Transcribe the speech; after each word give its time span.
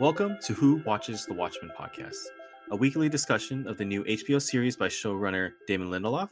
Welcome 0.00 0.36
to 0.42 0.52
Who 0.52 0.76
Watches 0.84 1.24
the 1.24 1.32
Watchmen 1.32 1.72
podcast, 1.74 2.26
a 2.74 2.76
weekly 2.76 3.08
discussion 3.08 3.68
of 3.68 3.78
the 3.78 3.84
new 3.84 4.02
HBO 4.02 4.42
series 4.42 4.76
by 4.76 4.88
showrunner 4.88 5.52
Damon 5.68 5.90
Lindelof, 5.90 6.28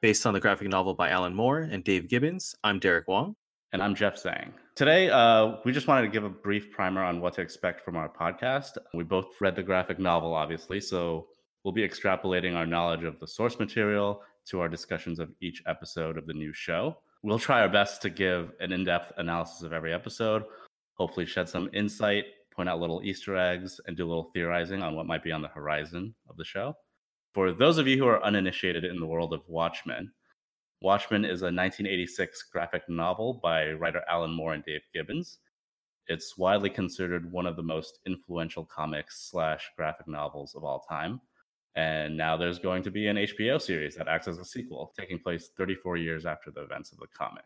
based 0.00 0.24
on 0.24 0.32
the 0.32 0.38
graphic 0.38 0.68
novel 0.68 0.94
by 0.94 1.08
Alan 1.08 1.34
Moore 1.34 1.62
and 1.62 1.82
Dave 1.82 2.08
Gibbons. 2.08 2.54
I'm 2.62 2.78
Derek 2.78 3.08
Wong. 3.08 3.34
And 3.72 3.82
I'm 3.82 3.96
Jeff 3.96 4.14
Zhang. 4.14 4.52
Today, 4.76 5.10
uh, 5.10 5.56
we 5.64 5.72
just 5.72 5.88
wanted 5.88 6.02
to 6.02 6.12
give 6.12 6.22
a 6.22 6.28
brief 6.28 6.70
primer 6.70 7.02
on 7.02 7.20
what 7.20 7.34
to 7.34 7.40
expect 7.40 7.84
from 7.84 7.96
our 7.96 8.08
podcast. 8.08 8.78
We 8.94 9.02
both 9.02 9.40
read 9.40 9.56
the 9.56 9.64
graphic 9.64 9.98
novel, 9.98 10.32
obviously, 10.32 10.80
so 10.80 11.26
we'll 11.64 11.74
be 11.74 11.82
extrapolating 11.82 12.54
our 12.54 12.66
knowledge 12.66 13.02
of 13.02 13.18
the 13.18 13.26
source 13.26 13.58
material 13.58 14.22
to 14.46 14.60
our 14.60 14.68
discussions 14.68 15.18
of 15.18 15.32
each 15.40 15.60
episode 15.66 16.16
of 16.16 16.24
the 16.28 16.34
new 16.34 16.52
show. 16.52 16.98
We'll 17.24 17.40
try 17.40 17.62
our 17.62 17.68
best 17.68 18.00
to 18.02 18.10
give 18.10 18.52
an 18.60 18.70
in 18.70 18.84
depth 18.84 19.10
analysis 19.16 19.62
of 19.62 19.72
every 19.72 19.92
episode, 19.92 20.44
hopefully, 20.94 21.26
shed 21.26 21.48
some 21.48 21.68
insight 21.72 22.26
point 22.60 22.68
out 22.68 22.78
little 22.78 23.00
Easter 23.02 23.38
eggs, 23.38 23.80
and 23.86 23.96
do 23.96 24.06
a 24.06 24.10
little 24.10 24.30
theorizing 24.34 24.82
on 24.82 24.94
what 24.94 25.06
might 25.06 25.24
be 25.24 25.32
on 25.32 25.40
the 25.40 25.48
horizon 25.48 26.14
of 26.28 26.36
the 26.36 26.44
show. 26.44 26.76
For 27.32 27.52
those 27.52 27.78
of 27.78 27.88
you 27.88 27.96
who 27.96 28.06
are 28.06 28.22
uninitiated 28.22 28.84
in 28.84 29.00
the 29.00 29.06
world 29.06 29.32
of 29.32 29.40
Watchmen, 29.48 30.12
Watchmen 30.82 31.24
is 31.24 31.40
a 31.40 31.48
1986 31.48 32.42
graphic 32.52 32.82
novel 32.86 33.40
by 33.42 33.70
writer 33.72 34.02
Alan 34.10 34.32
Moore 34.32 34.52
and 34.52 34.62
Dave 34.62 34.82
Gibbons. 34.92 35.38
It's 36.08 36.36
widely 36.36 36.68
considered 36.68 37.32
one 37.32 37.46
of 37.46 37.56
the 37.56 37.62
most 37.62 38.00
influential 38.06 38.66
comics 38.66 39.30
slash 39.30 39.70
graphic 39.74 40.06
novels 40.06 40.54
of 40.54 40.62
all 40.62 40.80
time. 40.80 41.18
And 41.76 42.14
now 42.14 42.36
there's 42.36 42.58
going 42.58 42.82
to 42.82 42.90
be 42.90 43.06
an 43.06 43.16
HBO 43.16 43.58
series 43.58 43.94
that 43.94 44.06
acts 44.06 44.28
as 44.28 44.36
a 44.36 44.44
sequel, 44.44 44.92
taking 45.00 45.18
place 45.18 45.48
34 45.56 45.96
years 45.96 46.26
after 46.26 46.50
the 46.50 46.62
events 46.62 46.92
of 46.92 46.98
the 46.98 47.06
comic. 47.16 47.44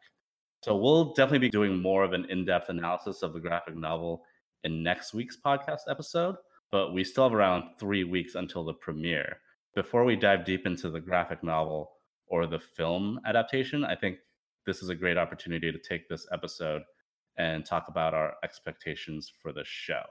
So 0.64 0.74
we'll 0.74 1.14
definitely 1.14 1.46
be 1.46 1.50
doing 1.50 1.80
more 1.80 2.02
of 2.02 2.14
an 2.14 2.24
in 2.30 2.44
depth 2.44 2.68
analysis 2.68 3.22
of 3.22 3.32
the 3.32 3.38
graphic 3.38 3.76
novel 3.76 4.24
in 4.64 4.82
next 4.82 5.14
week's 5.14 5.36
podcast 5.36 5.80
episode, 5.88 6.36
but 6.72 6.92
we 6.92 7.04
still 7.04 7.24
have 7.24 7.34
around 7.34 7.64
three 7.78 8.04
weeks 8.04 8.34
until 8.34 8.64
the 8.64 8.74
premiere. 8.74 9.38
Before 9.74 10.04
we 10.04 10.16
dive 10.16 10.44
deep 10.44 10.66
into 10.66 10.90
the 10.90 11.00
graphic 11.00 11.42
novel 11.42 11.92
or 12.26 12.46
the 12.46 12.58
film 12.58 13.20
adaptation, 13.26 13.84
I 13.84 13.94
think 13.94 14.18
this 14.66 14.82
is 14.82 14.88
a 14.88 14.94
great 14.94 15.18
opportunity 15.18 15.70
to 15.70 15.78
take 15.78 16.08
this 16.08 16.26
episode 16.32 16.82
and 17.36 17.64
talk 17.64 17.86
about 17.88 18.14
our 18.14 18.34
expectations 18.42 19.30
for 19.42 19.52
the 19.52 19.64
show. 19.64 20.02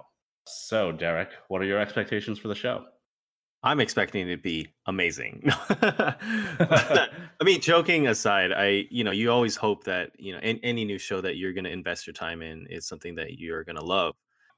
So, 0.46 0.92
Derek, 0.92 1.30
what 1.48 1.62
are 1.62 1.66
your 1.66 1.80
expectations 1.80 2.38
for 2.38 2.50
the 2.50 2.56
show? 2.56 2.86
I'm 3.64 3.80
expecting 3.80 4.28
it 4.28 4.36
to 4.36 4.42
be 4.42 4.68
amazing. 4.88 5.42
I 5.70 7.08
mean, 7.44 7.62
joking 7.62 8.08
aside, 8.08 8.52
I 8.52 8.86
you 8.92 9.06
know 9.06 9.12
you 9.12 9.32
always 9.32 9.56
hope 9.56 9.86
that 9.86 10.12
you 10.20 10.34
know 10.34 10.40
in, 10.40 10.60
any 10.64 10.84
new 10.84 10.98
show 10.98 11.22
that 11.22 11.38
you're 11.38 11.54
going 11.54 11.64
to 11.64 11.72
invest 11.72 12.06
your 12.06 12.14
time 12.14 12.42
in 12.42 12.68
is 12.68 12.86
something 12.86 13.16
that 13.16 13.40
you're 13.40 13.64
going 13.64 13.78
to 13.78 13.84
love. 13.84 14.16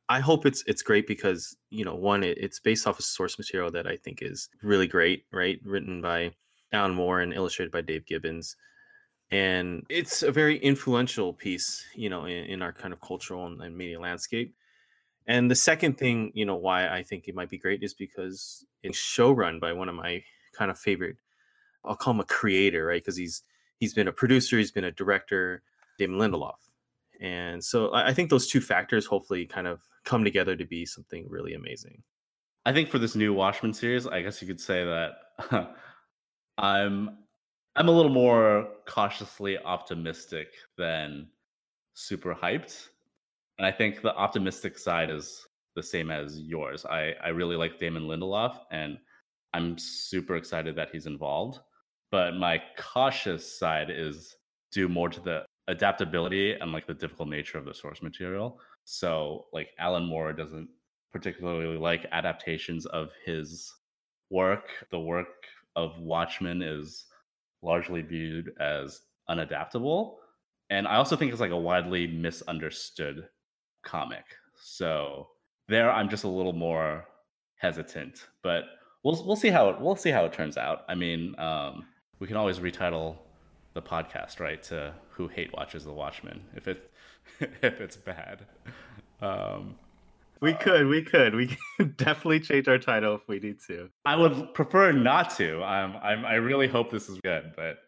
I 0.08 0.20
hope 0.20 0.46
it's 0.46 0.64
it's 0.68 0.84
great 0.84 1.08
because 1.08 1.56
you 1.70 1.84
know 1.84 1.96
one 1.96 2.24
it, 2.24 2.38
it's 2.38 2.60
based 2.60 2.86
off 2.88 3.00
of 3.00 3.06
source 3.06 3.38
material 3.38 3.72
that 3.72 3.88
I 3.88 3.96
think 3.98 4.22
is 4.22 4.50
really 4.62 4.88
great, 4.88 5.26
right? 5.32 5.60
Written 5.64 6.02
by 6.02 6.32
Alan 6.72 6.94
Moore 6.94 7.22
and 7.22 7.34
illustrated 7.34 7.72
by 7.72 7.82
Dave 7.82 8.06
Gibbons, 8.06 8.56
and 9.32 9.84
it's 9.90 10.22
a 10.22 10.32
very 10.32 10.58
influential 10.60 11.34
piece, 11.34 11.84
you 11.96 12.10
know, 12.10 12.26
in, 12.26 12.46
in 12.46 12.62
our 12.62 12.72
kind 12.72 12.94
of 12.94 13.02
cultural 13.02 13.48
and, 13.48 13.62
and 13.62 13.76
media 13.76 14.00
landscape. 14.00 14.54
And 15.28 15.50
the 15.50 15.56
second 15.56 15.98
thing, 15.98 16.32
you 16.36 16.46
know, 16.46 16.56
why 16.56 16.88
I 16.88 17.02
think 17.02 17.28
it 17.28 17.34
might 17.34 17.50
be 17.50 17.58
great 17.58 17.82
is 17.82 17.96
because 17.96 18.64
it's 18.84 18.98
showrun 18.98 19.60
by 19.60 19.74
one 19.74 19.90
of 19.90 19.96
my 19.96 20.24
kind 20.56 20.70
of 20.70 20.78
favorite. 20.78 21.18
I'll 21.84 21.96
call 21.96 22.14
him 22.14 22.20
a 22.20 22.26
creator, 22.26 22.86
right? 22.86 23.02
Because 23.02 23.18
he's 23.18 23.42
he's 23.80 23.94
been 23.96 24.08
a 24.08 24.12
producer, 24.12 24.58
he's 24.58 24.72
been 24.72 24.84
a 24.84 24.92
director, 24.92 25.64
Damon 25.98 26.20
Lindelof, 26.20 26.58
and 27.20 27.64
so 27.64 27.92
I 27.94 28.14
think 28.14 28.30
those 28.30 28.48
two 28.48 28.62
factors 28.62 29.08
hopefully 29.08 29.46
kind 29.48 29.66
of 29.68 29.82
come 30.06 30.24
together 30.24 30.56
to 30.56 30.66
be 30.66 30.86
something 30.86 31.26
really 31.30 31.54
amazing. 31.54 32.02
I 32.66 32.74
think 32.74 32.90
for 32.90 33.00
this 33.00 33.16
new 33.16 33.34
Watchmen 33.34 33.74
series, 33.74 34.08
I 34.08 34.22
guess 34.22 34.42
you 34.42 34.48
could 34.48 34.62
say 34.62 34.84
that 34.84 35.76
I'm 36.58 37.18
I'm 37.76 37.90
a 37.90 37.92
little 37.92 38.12
more 38.12 38.70
cautiously 38.88 39.58
optimistic 39.58 40.48
than 40.78 41.28
super 41.94 42.34
hyped. 42.34 42.88
And 43.58 43.66
I 43.66 43.72
think 43.72 44.02
the 44.02 44.16
optimistic 44.16 44.78
side 44.78 45.10
is 45.10 45.46
the 45.76 45.84
same 45.84 46.10
as 46.10 46.40
yours. 46.40 46.86
I, 46.86 47.14
I 47.24 47.30
really 47.30 47.58
like 47.58 47.78
Damon 47.78 48.04
Lindelof 48.04 48.58
and 48.72 48.98
I'm 49.54 49.78
super 49.78 50.38
excited 50.38 50.76
that 50.78 50.90
he's 50.92 51.06
involved. 51.06 51.60
But 52.12 52.36
my 52.36 52.62
cautious 52.78 53.60
side 53.60 53.90
is 53.90 54.38
due 54.72 54.88
more 54.88 55.10
to 55.10 55.20
the 55.20 55.46
adaptability 55.68 56.54
and 56.54 56.72
like 56.72 56.88
the 56.88 56.94
difficult 56.94 57.30
nature 57.30 57.58
of 57.58 57.66
the 57.66 57.74
source 57.74 58.02
material. 58.02 58.60
So 58.86 59.48
like 59.52 59.70
Alan 59.80 60.06
Moore 60.06 60.32
doesn't 60.34 60.70
particularly 61.12 61.78
like 61.78 62.06
adaptations 62.12 62.86
of 62.86 63.10
his 63.26 63.74
work. 64.30 64.70
The 64.92 65.00
work 65.00 65.28
of 65.76 66.00
Watchmen 66.00 66.62
is 66.62 67.06
largely 67.62 68.02
viewed 68.02 68.52
as 68.60 69.02
unadaptable. 69.30 70.16
And 70.70 70.88
I 70.88 70.96
also 70.96 71.16
think 71.16 71.32
it's 71.32 71.42
like 71.42 71.52
a 71.52 71.58
widely 71.58 72.08
misunderstood 72.08 73.28
comic. 73.84 74.26
So 74.62 75.28
there 75.68 75.92
I'm 75.92 76.10
just 76.10 76.24
a 76.24 76.30
little 76.30 76.54
more 76.54 77.06
hesitant, 77.58 78.28
but 78.44 78.64
we'll 79.04 79.24
we'll 79.26 79.36
see 79.36 79.50
how 79.50 79.70
it 79.70 79.82
we'll 79.82 79.96
see 79.96 80.12
how 80.12 80.26
it 80.26 80.34
turns 80.34 80.58
out. 80.58 80.86
I 80.88 80.96
mean, 80.96 81.38
um, 81.40 81.86
we 82.20 82.28
can 82.28 82.38
always 82.38 82.60
retitle 82.60 83.18
the 83.74 83.82
podcast, 83.82 84.40
right? 84.40 84.62
To 84.64 84.94
who 85.10 85.28
hate 85.28 85.54
watches 85.54 85.84
the 85.86 85.94
Watchmen 85.94 86.42
if 86.56 86.68
it 86.68 86.92
if 87.40 87.82
it's 87.82 87.98
bad. 87.98 88.46
Um, 89.22 89.76
we 90.42 90.54
could, 90.54 90.88
we 90.88 91.02
could, 91.02 91.36
we 91.36 91.58
could 91.78 91.98
definitely 91.98 92.40
change 92.40 92.68
our 92.68 92.78
title 92.78 93.16
if 93.16 93.22
we 93.28 93.40
need 93.40 93.60
to. 93.68 93.90
I 94.06 94.16
would 94.16 94.54
prefer 94.54 94.92
not 94.92 95.36
to. 95.38 95.64
I'm, 95.64 95.96
I'm, 95.98 96.26
I 96.26 96.36
really 96.36 96.68
hope 96.68 96.92
this 96.92 97.10
is 97.10 97.20
good, 97.22 97.54
but 97.56 97.80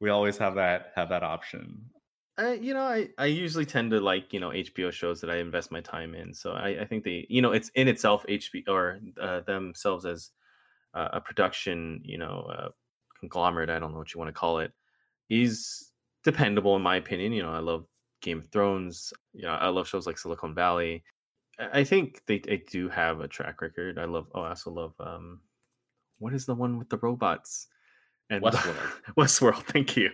we 0.00 0.10
always 0.10 0.36
have 0.38 0.54
that 0.56 0.92
have 0.94 1.08
that 1.08 1.22
option. 1.22 1.90
Uh, 2.36 2.56
you 2.60 2.74
know, 2.74 2.82
I, 2.82 3.08
I 3.16 3.26
usually 3.26 3.64
tend 3.64 3.92
to 3.92 4.00
like 4.00 4.32
you 4.32 4.40
know 4.40 4.50
HBO 4.50 4.90
shows 4.90 5.20
that 5.20 5.30
I 5.30 5.36
invest 5.36 5.70
my 5.70 5.80
time 5.80 6.14
in. 6.14 6.34
So 6.34 6.52
I, 6.52 6.80
I 6.80 6.84
think 6.84 7.04
they, 7.04 7.26
you 7.28 7.40
know, 7.40 7.52
it's 7.52 7.70
in 7.70 7.88
itself 7.88 8.24
HBO 8.28 8.68
or 8.68 9.00
uh, 9.20 9.40
themselves 9.40 10.04
as 10.04 10.30
uh, 10.94 11.08
a 11.12 11.20
production, 11.20 12.00
you 12.04 12.18
know, 12.18 12.46
uh, 12.52 12.68
conglomerate. 13.20 13.70
I 13.70 13.78
don't 13.78 13.92
know 13.92 13.98
what 13.98 14.12
you 14.12 14.18
want 14.18 14.28
to 14.28 14.38
call 14.38 14.58
it. 14.58 14.72
Is 15.30 15.92
dependable 16.24 16.76
in 16.76 16.82
my 16.82 16.96
opinion. 16.96 17.32
You 17.32 17.44
know, 17.44 17.52
I 17.52 17.60
love 17.60 17.86
Game 18.24 18.38
of 18.38 18.48
Thrones. 18.50 19.12
You 19.32 19.42
know, 19.42 19.50
I 19.52 19.68
love 19.68 19.86
shows 19.86 20.06
like 20.06 20.18
Silicon 20.18 20.54
Valley. 20.54 21.04
I 21.58 21.84
think 21.84 22.22
they, 22.26 22.40
they 22.40 22.56
do 22.56 22.88
have 22.88 23.20
a 23.20 23.28
track 23.28 23.62
record. 23.62 23.98
I 23.98 24.06
love. 24.06 24.26
Oh, 24.34 24.40
I 24.40 24.48
also 24.50 24.72
love. 24.72 24.94
Um, 24.98 25.40
what 26.18 26.34
is 26.34 26.46
the 26.46 26.54
one 26.54 26.78
with 26.78 26.88
the 26.88 26.98
robots? 26.98 27.68
And 28.30 28.42
Westworld. 28.42 28.90
Westworld. 29.16 29.62
Thank 29.64 29.96
you. 29.96 30.10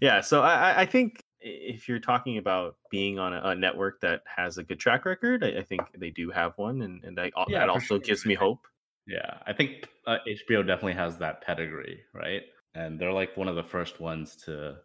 Yeah. 0.00 0.20
So 0.20 0.42
I, 0.42 0.82
I 0.82 0.86
think 0.86 1.20
if 1.40 1.88
you're 1.88 1.98
talking 1.98 2.38
about 2.38 2.76
being 2.90 3.18
on 3.18 3.32
a, 3.32 3.40
a 3.42 3.54
network 3.54 4.00
that 4.02 4.22
has 4.34 4.58
a 4.58 4.62
good 4.62 4.78
track 4.78 5.04
record, 5.04 5.42
I, 5.42 5.58
I 5.58 5.62
think 5.62 5.82
they 5.96 6.10
do 6.10 6.30
have 6.30 6.52
one, 6.56 6.82
and 6.82 7.02
and 7.02 7.18
I, 7.18 7.32
yeah, 7.48 7.60
that 7.60 7.68
also 7.68 7.86
sure. 7.86 7.98
gives 7.98 8.26
me 8.26 8.34
hope. 8.34 8.66
Yeah, 9.06 9.38
I 9.46 9.52
think 9.52 9.88
uh, 10.06 10.18
HBO 10.28 10.66
definitely 10.66 10.94
has 10.94 11.16
that 11.18 11.40
pedigree, 11.40 12.00
right? 12.12 12.42
And 12.74 13.00
they're 13.00 13.12
like 13.12 13.36
one 13.36 13.48
of 13.48 13.56
the 13.56 13.62
first 13.62 14.00
ones 14.00 14.36
to 14.44 14.76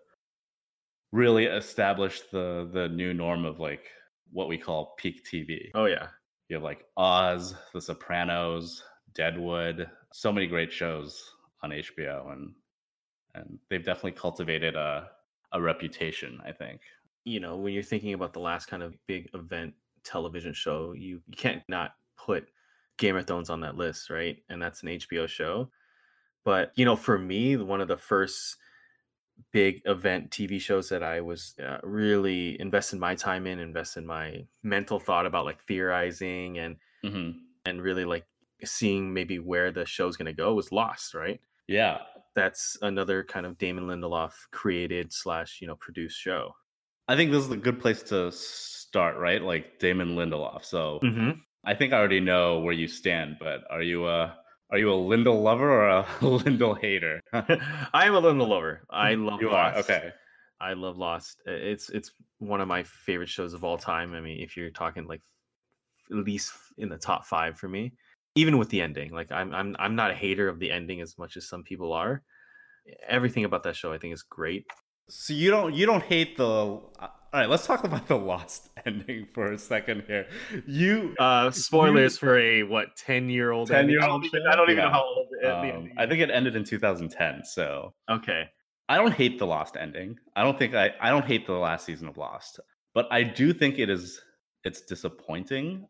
really 1.12 1.46
established 1.46 2.31
the 2.31 2.69
the 2.74 2.90
new 2.90 3.13
norm 3.13 3.46
of 3.46 3.60
like 3.60 3.86
what 4.31 4.48
we 4.48 4.58
call 4.58 4.96
peak 4.98 5.25
TV. 5.25 5.69
Oh 5.75 5.86
yeah. 5.86 6.08
You 6.48 6.56
have 6.56 6.63
like 6.63 6.86
Oz, 6.98 7.56
The 7.74 7.81
Sopranos, 7.81 8.84
Deadwood, 9.13 9.90
so 10.13 10.31
many 10.31 10.48
great 10.48 10.72
shows 10.72 11.22
on 11.63 11.72
HBO 11.72 12.31
and 12.34 12.54
and 13.34 13.60
they've 13.69 13.86
definitely 13.86 14.12
cultivated 14.12 14.75
a 14.75 15.10
a 15.54 15.62
reputation, 15.62 16.40
I 16.46 16.52
think. 16.52 16.81
You 17.24 17.40
know, 17.40 17.58
when 17.58 17.74
you're 17.74 17.84
thinking 17.84 18.13
about 18.13 18.34
the 18.34 18.40
last 18.40 18.68
kind 18.68 18.81
of 18.84 18.96
big 19.08 19.30
event 19.34 19.74
television 20.04 20.54
show, 20.54 20.94
you, 20.94 21.22
you 21.28 21.38
can't 21.38 21.62
not 21.68 21.92
put 22.18 22.48
Game 22.98 23.16
of 23.16 23.28
Thrones 23.28 23.50
on 23.50 23.62
that 23.62 23.75
list, 23.75 24.10
right? 24.10 24.38
And 24.50 24.62
that's 24.62 24.81
an 24.84 24.90
HBO 24.90 25.28
show. 25.28 25.69
But, 26.44 26.72
you 26.75 26.86
know, 26.86 26.96
for 26.96 27.19
me, 27.19 27.58
one 27.58 27.81
of 27.81 27.88
the 27.88 27.98
first 27.98 28.58
big 29.52 29.82
event 29.86 30.32
TV 30.32 30.60
shows 30.60 30.90
that 30.90 31.04
I 31.04 31.22
was 31.22 31.56
uh, 31.64 31.78
really 31.84 32.60
investing 32.60 33.00
my 33.00 33.16
time 33.16 33.48
in, 33.48 33.60
investing 33.60 34.06
my 34.06 34.46
mental 34.64 35.00
thought 35.00 35.26
about 35.26 35.46
like 35.46 35.62
theorizing 35.62 36.58
and 36.58 36.76
mm-hmm. 37.04 37.32
and 37.66 37.82
really 37.82 38.06
like 38.06 38.26
seeing 38.64 39.14
maybe 39.14 39.40
where 39.40 39.72
the 39.72 39.86
show's 39.86 40.18
gonna 40.18 40.34
go 40.34 40.54
was 40.54 40.72
Lost, 40.72 41.14
right? 41.14 41.40
Yeah, 41.68 42.00
that's 42.36 42.78
another 42.82 43.24
kind 43.24 43.46
of 43.46 43.58
Damon 43.58 43.86
Lindelof 43.86 44.34
created 44.52 45.14
slash 45.14 45.60
you 45.62 45.68
know 45.68 45.76
produced 45.76 46.20
show. 46.20 46.54
I 47.08 47.16
think 47.16 47.32
this 47.32 47.44
is 47.44 47.52
a 47.52 47.58
good 47.58 47.80
place 47.80 48.04
to 48.04 48.32
start, 48.32 49.18
right? 49.18 49.42
Like 49.42 49.80
Damon 49.80 50.16
Lindelof. 50.16 50.64
So 50.64 51.00
Mm-hmm. 51.04 51.32
I 51.64 51.76
think 51.76 51.94
I 51.94 51.98
already 51.98 52.20
know 52.20 52.60
where 52.60 52.74
you 52.74 52.88
stand, 52.88 53.38
but 53.40 53.62
are 53.70 53.84
you 53.84 54.08
a 54.08 54.36
are 54.72 54.78
you 54.78 54.92
a 54.92 54.96
Lindel 54.96 55.42
lover 55.42 55.70
or 55.70 55.90
a 55.90 56.04
Lindel 56.22 56.80
hater? 56.80 57.22
I 57.34 58.06
am 58.06 58.16
a 58.16 58.22
Lindel 58.22 58.48
lover. 58.48 58.86
I 58.90 59.16
love 59.16 59.42
you 59.42 59.52
Lost. 59.52 59.76
are 59.76 59.80
okay. 59.80 60.10
I 60.60 60.74
love 60.74 60.98
Lost. 60.98 61.42
It's 61.46 61.90
it's 61.90 62.12
one 62.40 62.62
of 62.62 62.68
my 62.68 62.84
favorite 62.84 63.30
shows 63.30 63.54
of 63.54 63.64
all 63.64 63.78
time. 63.78 64.14
I 64.14 64.22
mean, 64.22 64.40
if 64.42 64.56
you're 64.56 64.70
talking 64.70 65.08
like 65.08 65.22
at 66.10 66.18
least 66.18 66.54
in 66.78 66.90
the 66.90 66.98
top 66.98 67.26
five 67.26 67.58
for 67.58 67.68
me, 67.68 67.94
even 68.36 68.58
with 68.58 68.70
the 68.70 68.82
ending. 68.82 69.12
Like 69.12 69.32
I'm 69.32 69.54
I'm 69.54 69.76
I'm 69.80 69.96
not 69.96 70.12
a 70.12 70.16
hater 70.16 70.48
of 70.48 70.60
the 70.60 70.72
ending 70.72 71.02
as 71.02 71.18
much 71.18 71.38
as 71.38 71.48
some 71.48 71.64
people 71.64 71.94
are. 71.94 72.22
Everything 73.08 73.46
about 73.46 73.64
that 73.64 73.76
show 73.76 73.92
I 73.94 73.98
think 73.98 74.14
is 74.14 74.24
great. 74.24 74.66
So 75.10 75.34
you 75.34 75.52
don't 75.52 75.74
you 75.74 75.86
don't 75.86 76.04
hate 76.04 76.38
the 76.38 76.80
uh, 77.00 77.08
all 77.33 77.39
right. 77.39 77.50
Let's 77.50 77.66
talk 77.66 77.83
about 77.83 78.07
the 78.07 78.18
Lost 78.18 78.69
ending 78.86 79.28
for 79.33 79.51
a 79.54 79.57
second 79.57 80.04
here. 80.07 80.28
You 80.68 81.16
Uh 81.19 81.51
spoilers 81.51 82.18
for 82.18 82.38
a 82.38 82.63
what 82.63 82.95
ten 82.95 83.30
year 83.30 83.51
old 83.51 83.69
10-year-old 83.69 84.25
I 84.36 84.56
don't 84.56 84.69
even 84.69 84.83
show? 84.83 84.88
know 84.88 84.89
how 84.89 85.04
old 85.04 85.28
the 85.42 85.75
um, 85.75 85.89
I 85.98 86.06
think 86.06 86.22
it 86.22 86.30
ended 86.30 86.56
in 86.56 86.63
2010. 86.63 87.44
So 87.45 87.94
Okay. 88.10 88.50
I 88.89 88.98
don't 88.98 89.13
hate 89.13 89.39
the 89.39 89.48
Lost 89.48 89.78
ending. 89.78 90.18
I 90.36 90.44
don't 90.44 90.60
think 90.60 90.74
I 90.75 90.92
I 91.00 91.10
don't 91.10 91.25
hate 91.25 91.45
the 91.48 91.54
last 91.54 91.86
season 91.86 92.07
of 92.07 92.18
Lost, 92.18 92.60
but 92.94 93.07
I 93.12 93.24
do 93.24 93.54
think 93.54 93.80
it 93.80 93.89
is 93.89 94.22
it's 94.63 94.81
disappointing. 94.81 95.88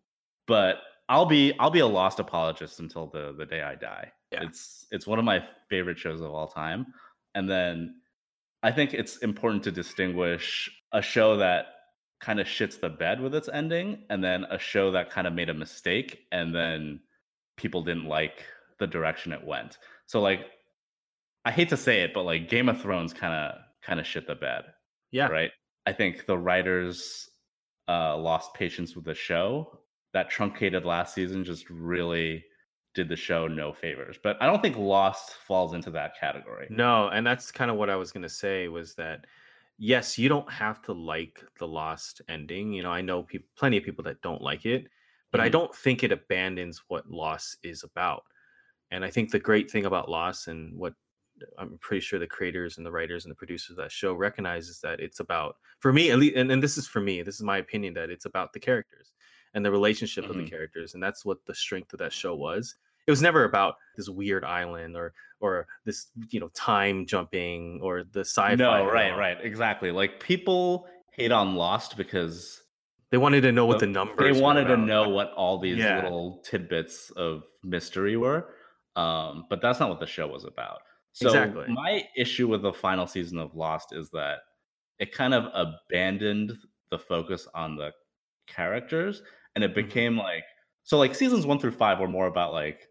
But 0.48 0.78
I'll 1.10 1.26
be 1.26 1.54
I'll 1.60 1.72
be 1.72 1.80
a 1.80 1.88
Lost 1.88 2.20
apologist 2.20 2.80
until 2.80 3.08
the 3.08 3.34
the 3.36 3.46
day 3.46 3.64
I 3.64 3.76
die. 3.76 4.12
Yeah. 4.32 4.44
It's 4.44 4.86
it's 4.92 5.08
one 5.08 5.18
of 5.18 5.26
my 5.26 5.44
favorite 5.70 5.98
shows 5.98 6.22
of 6.22 6.32
all 6.32 6.48
time. 6.48 6.86
And 7.34 7.50
then 7.50 8.01
I 8.64 8.72
think 8.72 8.94
it's 8.94 9.18
important 9.18 9.64
to 9.64 9.72
distinguish 9.72 10.70
a 10.92 11.02
show 11.02 11.38
that 11.38 11.66
kind 12.20 12.40
of 12.40 12.46
shits 12.48 12.80
the 12.80 12.90
bed 12.90 13.20
with 13.20 13.34
its 13.34 13.50
ending 13.52 14.04
and 14.10 14.24
then 14.24 14.44
a 14.46 14.60
show 14.60 14.92
that 14.92 15.10
kind 15.10 15.26
of 15.26 15.34
made 15.34 15.50
a 15.50 15.54
mistake 15.54 16.20
and 16.32 16.54
then 16.54 17.00
people 17.58 17.84
didn't 17.84 18.06
like 18.06 18.44
the 18.80 18.86
direction 18.88 19.32
it 19.34 19.44
went. 19.44 19.78
So 20.06 20.22
like 20.22 20.46
I 21.46 21.52
hate 21.52 21.70
to 21.70 21.78
say 21.78 22.02
it, 22.02 22.14
but 22.14 22.24
like 22.24 22.50
Game 22.50 22.70
of 22.70 22.80
Thrones 22.80 23.14
kind 23.14 23.34
of 23.34 23.60
kind 23.82 24.00
of 24.00 24.06
shit 24.06 24.28
the 24.28 24.36
bed, 24.36 24.66
Yeah. 25.12 25.28
right? 25.28 25.52
I 25.88 25.94
think 25.94 26.26
the 26.28 26.38
writers 26.38 27.28
uh 27.88 28.16
lost 28.18 28.54
patience 28.54 28.96
with 28.96 29.06
the 29.06 29.16
show. 29.16 29.80
That 30.14 30.30
truncated 30.30 30.86
last 30.86 31.16
season 31.16 31.44
just 31.44 31.68
really 31.70 32.44
did 32.94 33.10
the 33.10 33.16
show 33.16 33.48
no 33.48 33.74
favors. 33.74 34.18
But 34.22 34.42
I 34.42 34.46
don't 34.46 34.62
think 34.62 34.78
Lost 34.78 35.34
falls 35.36 35.74
into 35.74 35.92
that 35.92 36.18
category. 36.20 36.70
No, 36.70 37.10
and 37.10 37.26
that's 37.26 37.52
kind 37.52 37.70
of 37.72 37.78
what 37.78 37.90
I 37.90 37.96
was 37.96 38.12
going 38.12 38.24
to 38.24 38.30
say 38.30 38.68
was 38.68 38.96
that 38.96 39.26
yes, 39.78 40.18
you 40.18 40.30
don't 40.30 40.52
have 40.52 40.82
to 40.84 40.94
like 40.94 41.44
the 41.58 41.68
lost 41.68 42.22
ending. 42.30 42.72
You 42.72 42.84
know, 42.84 42.92
I 42.92 43.02
know 43.02 43.24
people 43.24 43.50
plenty 43.58 43.78
of 43.78 43.84
people 43.84 44.04
that 44.04 44.22
don't 44.22 44.42
like 44.42 44.66
it, 44.66 44.88
but 45.32 45.42
I 45.42 45.50
Mhm. 45.50 45.52
don't 45.52 45.76
think 45.76 46.04
it 46.04 46.12
abandons 46.12 46.84
what 46.88 47.10
Lost 47.10 47.58
is 47.64 47.84
about. 47.84 48.24
And 48.92 49.06
I 49.06 49.12
think 49.12 49.32
the 49.32 49.40
great 49.40 49.72
thing 49.72 49.86
about 49.86 50.10
Lost 50.10 50.48
and 50.48 50.78
what 50.78 50.94
I'm 51.58 51.78
pretty 51.80 52.02
sure 52.02 52.20
the 52.20 52.28
creators 52.28 52.78
and 52.78 52.86
the 52.86 52.92
writers 52.92 53.26
and 53.26 53.32
the 53.32 53.36
producers 53.36 53.72
of 53.72 53.78
that 53.78 53.92
show 53.92 54.14
recognize 54.14 54.70
is 54.70 54.80
that 54.82 55.00
it's 55.00 55.20
about 55.20 55.58
for 55.80 55.92
me 55.94 56.12
at 56.12 56.20
least 56.20 56.36
and, 56.36 56.52
and 56.52 56.62
this 56.64 56.78
is 56.78 56.88
for 56.88 57.02
me, 57.02 57.22
this 57.24 57.36
is 57.36 57.44
my 57.44 57.58
opinion 57.58 57.94
that 57.96 58.10
it's 58.12 58.26
about 58.26 58.54
the 58.54 58.60
characters 58.60 59.12
and 59.54 59.66
the 59.66 59.72
relationship 59.72 60.26
of 60.30 60.36
Mhm. 60.36 60.44
the 60.46 60.50
characters. 60.50 60.94
And 60.94 61.02
that's 61.04 61.26
what 61.26 61.46
the 61.46 61.54
strength 61.56 61.94
of 61.94 62.00
that 62.00 62.14
show 62.14 62.36
was 62.36 62.76
it 63.08 63.12
was 63.12 63.22
never 63.22 63.46
about 63.46 63.76
this 63.98 64.10
weird 64.10 64.44
island 64.46 64.96
or 64.96 65.14
or 65.40 65.68
this 65.86 66.12
you 66.30 66.40
know 66.40 66.50
time 66.50 67.06
jumping 67.08 67.80
or 67.82 68.04
the 68.04 68.20
sci-fi. 68.22 68.56
No, 68.56 68.72
at 68.74 69.18
right, 69.18 69.38
exactly. 69.42 69.92
Like 69.92 70.20
people 70.20 70.88
hate 71.12 71.32
on 71.32 71.56
Lost 71.56 71.98
because 71.98 72.62
They 73.10 73.18
wanted 73.18 73.42
to 73.42 73.52
know 73.52 73.66
what 73.66 73.80
the- 73.80 73.88
the 73.88 73.92
numbers. 73.92 74.36
they 74.36 74.40
wanted 74.42 74.66
to 74.66 74.78
know 74.78 75.10
what 75.10 75.34
all 75.34 75.58
these 75.58 75.78
Yeah. 75.80 76.02
little 76.04 76.38
tidbits 76.46 77.10
of 77.12 77.44
mystery 77.64 78.16
were. 78.18 78.54
Um, 78.96 79.48
but 79.50 79.62
that's 79.62 79.80
not 79.82 79.90
what 79.90 80.00
the 80.00 80.06
show 80.08 80.28
was 80.28 80.46
about. 80.46 80.82
So 81.14 81.28
Exactly. 81.28 81.66
my 81.70 82.08
issue 82.16 82.48
with 82.48 82.62
the 82.62 82.72
final 82.72 83.08
season 83.08 83.38
of 83.40 83.54
Lost 83.56 83.92
is 83.94 84.10
that 84.12 84.44
it 85.00 85.12
kind 85.12 85.34
of 85.34 85.50
abandoned 85.54 86.58
the 86.90 87.00
focus 87.00 87.48
on 87.54 87.76
the 87.76 87.94
characters 88.48 89.24
and 89.56 89.64
it 89.64 89.76
Mhm. 89.76 89.92
became 89.92 90.18
like 90.18 90.46
so 90.84 90.98
like 90.98 91.16
seasons 91.16 91.46
one 91.46 91.60
through 91.60 91.72
five 91.72 92.00
were 92.00 92.08
more 92.08 92.28
about 92.28 92.54
like 92.54 92.90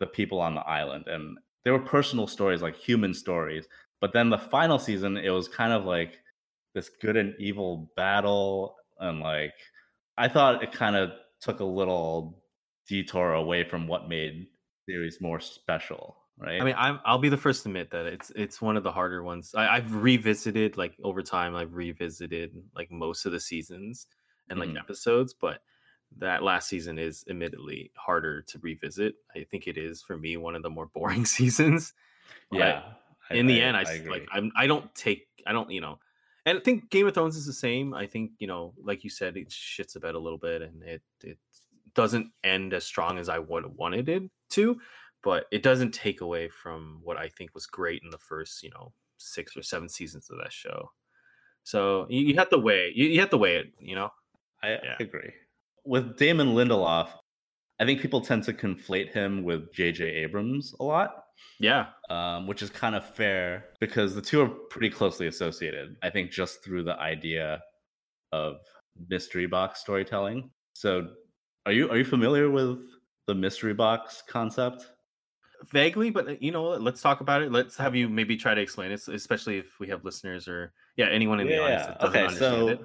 the 0.00 0.06
people 0.06 0.40
on 0.40 0.54
the 0.54 0.60
island 0.62 1.06
and 1.06 1.38
they 1.64 1.70
were 1.70 1.78
personal 1.78 2.26
stories 2.26 2.62
like 2.62 2.76
human 2.76 3.14
stories 3.14 3.68
but 4.00 4.12
then 4.12 4.30
the 4.30 4.38
final 4.38 4.78
season 4.78 5.16
it 5.16 5.30
was 5.30 5.48
kind 5.48 5.72
of 5.72 5.84
like 5.84 6.20
this 6.74 6.88
good 6.88 7.16
and 7.16 7.34
evil 7.38 7.92
battle 7.96 8.76
and 8.98 9.20
like 9.20 9.54
i 10.18 10.28
thought 10.28 10.62
it 10.62 10.72
kind 10.72 10.96
of 10.96 11.12
took 11.40 11.60
a 11.60 11.64
little 11.64 12.42
detour 12.88 13.34
away 13.34 13.64
from 13.64 13.86
what 13.86 14.08
made 14.08 14.46
the 14.86 14.92
series 14.92 15.20
more 15.20 15.40
special 15.40 16.16
right 16.38 16.60
I 16.60 16.64
mean, 16.64 16.74
I'm 16.76 17.00
I'll 17.04 17.18
be 17.18 17.28
the 17.28 17.36
first 17.36 17.62
to 17.64 17.68
admit 17.70 17.90
that 17.90 18.06
it's 18.06 18.30
it's 18.30 18.60
one 18.62 18.76
of 18.76 18.84
the 18.84 18.92
harder 18.92 19.22
ones. 19.22 19.54
I, 19.54 19.76
I've 19.76 19.94
revisited 19.94 20.76
like 20.76 20.96
over 21.02 21.22
time. 21.22 21.56
I've 21.56 21.74
revisited 21.74 22.54
like 22.74 22.90
most 22.90 23.26
of 23.26 23.32
the 23.32 23.40
seasons 23.40 24.06
and 24.48 24.60
like 24.60 24.70
Mhm. 24.70 24.76
episodes, 24.78 25.34
but 25.34 25.62
that 26.18 26.42
last 26.42 26.68
season 26.68 26.98
is 26.98 27.24
admittedly 27.28 27.90
harder 27.96 28.42
to 28.42 28.58
revisit. 28.60 29.14
I 29.34 29.44
think 29.44 29.66
it 29.66 29.76
is 29.78 30.02
for 30.02 30.16
me 30.16 30.36
one 30.36 30.54
of 30.54 30.62
the 30.62 30.70
more 30.70 30.86
boring 30.94 31.24
seasons. 31.38 31.94
but 32.50 32.58
yeah 32.58 32.82
I- 33.30 33.34
in 33.34 33.46
the 33.46 33.60
end, 33.62 33.76
I, 33.76 33.82
agree. 33.82 34.10
like 34.10 34.28
I'm 34.32 34.52
I 34.56 34.66
don't 34.66 34.94
take 34.94 35.26
I 35.46 35.52
don't 35.52 35.70
you 35.70 35.80
know, 35.80 35.98
and 36.44 36.58
I 36.58 36.60
think 36.60 36.90
Game 36.90 37.06
of 37.06 37.14
Thrones 37.14 37.36
is 37.36 37.46
the 37.46 37.52
same. 37.52 37.94
I 37.94 38.06
think 38.06 38.32
you 38.38 38.46
know, 38.46 38.74
like 38.82 39.04
you 39.04 39.10
said, 39.10 39.36
it 39.36 39.48
shits 39.48 39.96
about 39.96 40.14
a 40.14 40.18
little 40.18 40.38
bit, 40.38 40.60
and 40.60 40.82
it 40.82 41.02
it 41.22 41.38
doesn't 41.94 42.30
end 42.44 42.74
as 42.74 42.84
strong 42.84 43.18
as 43.18 43.28
I 43.28 43.38
would 43.38 43.64
have 43.64 43.74
wanted 43.74 44.08
it 44.08 44.24
to, 44.50 44.80
but 45.22 45.46
it 45.50 45.62
doesn't 45.62 45.92
take 45.92 46.20
away 46.20 46.48
from 46.48 47.00
what 47.02 47.16
I 47.16 47.28
think 47.28 47.54
was 47.54 47.66
great 47.66 48.02
in 48.02 48.10
the 48.10 48.18
first 48.18 48.62
you 48.62 48.70
know 48.70 48.92
six 49.18 49.56
or 49.56 49.62
seven 49.62 49.88
seasons 49.88 50.28
of 50.30 50.38
that 50.38 50.52
show. 50.52 50.90
So 51.64 52.06
you, 52.10 52.20
you 52.22 52.34
have 52.36 52.50
to 52.50 52.58
weigh 52.58 52.92
you, 52.94 53.06
you 53.06 53.20
have 53.20 53.30
to 53.30 53.38
weigh 53.38 53.56
it, 53.56 53.72
you 53.78 53.94
know. 53.94 54.10
I, 54.62 54.70
Yeah. 54.72 54.96
I 55.00 55.02
agree. 55.04 55.32
With 55.84 56.16
Damon 56.16 56.48
Lindelof, 56.48 57.08
I 57.80 57.84
think 57.84 58.00
people 58.00 58.20
tend 58.20 58.44
to 58.44 58.52
conflate 58.52 59.12
him 59.12 59.42
with 59.42 59.72
J.J. 59.72 60.04
Abrams 60.04 60.74
a 60.78 60.84
lot, 60.84 61.24
Yeah, 61.58 61.86
um, 62.10 62.46
which 62.46 62.62
is 62.62 62.70
kind 62.70 62.94
of 62.94 63.04
fair 63.04 63.70
because 63.80 64.14
the 64.14 64.22
two 64.22 64.40
are 64.42 64.48
pretty 64.48 64.90
closely 64.90 65.26
associated. 65.26 65.96
I 66.02 66.10
think 66.10 66.30
just 66.30 66.62
through 66.62 66.84
the 66.84 66.96
idea 66.98 67.60
of 68.30 68.56
mystery 69.08 69.46
box 69.46 69.80
storytelling. 69.80 70.50
So, 70.74 71.08
are 71.66 71.72
you 71.72 71.90
are 71.90 71.96
you 71.96 72.04
familiar 72.04 72.50
with 72.50 72.78
the 73.26 73.34
mystery 73.34 73.74
box 73.74 74.22
concept? 74.28 74.86
vaguely, 75.70 76.10
but 76.10 76.28
uh, 76.28 76.34
you 76.40 76.50
know, 76.50 76.64
let's 76.70 77.00
talk 77.00 77.20
about 77.20 77.42
it. 77.42 77.52
Let's 77.52 77.76
have 77.76 77.94
you 77.94 78.08
maybe 78.08 78.36
try 78.36 78.54
to 78.54 78.60
explain 78.60 78.90
it, 78.90 79.00
especially 79.08 79.58
if 79.58 79.78
we 79.78 79.88
have 79.88 80.04
listeners 80.04 80.48
or 80.48 80.72
yeah, 80.96 81.06
anyone 81.06 81.40
in 81.40 81.48
the 81.48 81.58
audience 81.58 81.86
that 81.86 82.00
doesn't 82.00 82.16
Okay, 82.16 82.26
understand 82.26 82.68
so 82.68 82.68
it. 82.68 82.80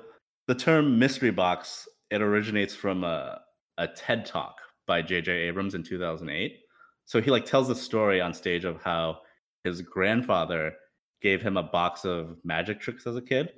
the 0.47 0.55
term 0.55 0.97
mystery 0.97 1.31
box 1.31 1.87
it 2.09 2.21
originates 2.21 2.73
from 2.73 3.03
a, 3.03 3.41
a 3.77 3.87
TED 3.87 4.25
talk 4.25 4.57
by 4.85 5.01
J.J. 5.01 5.31
Abrams 5.31 5.75
in 5.75 5.83
2008. 5.83 6.59
So 7.05 7.21
he 7.21 7.31
like 7.31 7.45
tells 7.45 7.67
the 7.67 7.75
story 7.75 8.21
on 8.21 8.33
stage 8.33 8.65
of 8.65 8.81
how 8.81 9.19
his 9.63 9.81
grandfather 9.81 10.73
gave 11.21 11.41
him 11.41 11.57
a 11.57 11.63
box 11.63 12.05
of 12.05 12.37
magic 12.43 12.79
tricks 12.79 13.07
as 13.07 13.15
a 13.15 13.21
kid, 13.21 13.49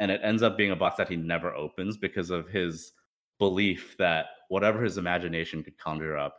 and 0.00 0.10
it 0.10 0.20
ends 0.22 0.42
up 0.42 0.56
being 0.56 0.72
a 0.72 0.76
box 0.76 0.96
that 0.96 1.08
he 1.08 1.16
never 1.16 1.54
opens 1.54 1.96
because 1.96 2.30
of 2.30 2.48
his 2.48 2.92
belief 3.38 3.96
that 3.98 4.26
whatever 4.48 4.82
his 4.82 4.98
imagination 4.98 5.62
could 5.62 5.78
conjure 5.78 6.16
up 6.16 6.36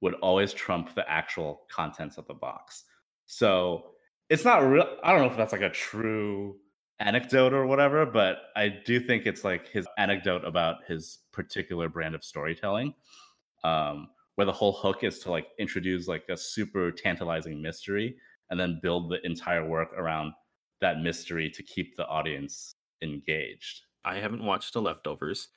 would 0.00 0.14
always 0.14 0.52
trump 0.52 0.94
the 0.94 1.08
actual 1.10 1.62
contents 1.70 2.18
of 2.18 2.26
the 2.26 2.34
box. 2.34 2.84
So 3.26 3.92
it's 4.28 4.44
not 4.44 4.58
real. 4.58 4.96
I 5.04 5.12
don't 5.12 5.20
know 5.20 5.30
if 5.30 5.36
that's 5.36 5.52
like 5.52 5.62
a 5.62 5.70
true 5.70 6.56
anecdote 7.06 7.52
or 7.52 7.66
whatever, 7.66 8.06
but 8.06 8.50
I 8.56 8.68
do 8.68 9.00
think 9.00 9.26
it's 9.26 9.44
like 9.44 9.68
his 9.68 9.86
anecdote 9.98 10.44
about 10.44 10.84
his 10.84 11.18
particular 11.32 11.88
brand 11.88 12.14
of 12.14 12.24
storytelling, 12.24 12.94
um, 13.64 14.10
where 14.36 14.46
the 14.46 14.52
whole 14.52 14.72
hook 14.72 15.04
is 15.04 15.18
to 15.20 15.30
like 15.30 15.48
introduce 15.58 16.08
like 16.08 16.24
a 16.28 16.36
super 16.36 16.90
tantalizing 16.90 17.60
mystery 17.62 18.16
and 18.50 18.58
then 18.58 18.80
build 18.82 19.10
the 19.10 19.24
entire 19.26 19.66
work 19.66 19.92
around 19.94 20.32
that 20.80 21.00
mystery 21.00 21.50
to 21.50 21.62
keep 21.62 21.96
the 21.96 22.06
audience 22.08 22.76
engaged. 23.02 23.82
I 24.04 24.16
haven't 24.16 24.44
watched 24.44 24.72
the 24.72 24.82
leftovers. 24.82 25.48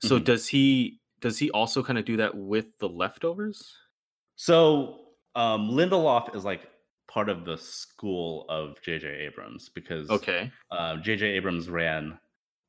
So 0.00 0.18
Mhm. 0.18 0.24
does 0.24 0.48
he 0.48 1.00
does 1.20 1.38
he 1.38 1.50
also 1.50 1.82
kind 1.82 1.98
of 1.98 2.04
do 2.04 2.16
that 2.18 2.36
with 2.36 2.78
the 2.78 2.88
leftovers? 2.88 3.74
So 4.36 5.14
um, 5.34 5.70
Lindelof 5.70 6.34
is 6.34 6.44
like 6.44 6.68
part 7.16 7.30
of 7.30 7.46
the 7.46 7.56
school 7.56 8.44
of 8.50 8.76
J.J. 8.82 9.06
Abrams 9.08 9.70
because 9.70 10.10
Okay. 10.10 10.52
uh, 10.70 10.98
J.J. 10.98 11.24
Abrams 11.28 11.70
ran 11.70 12.18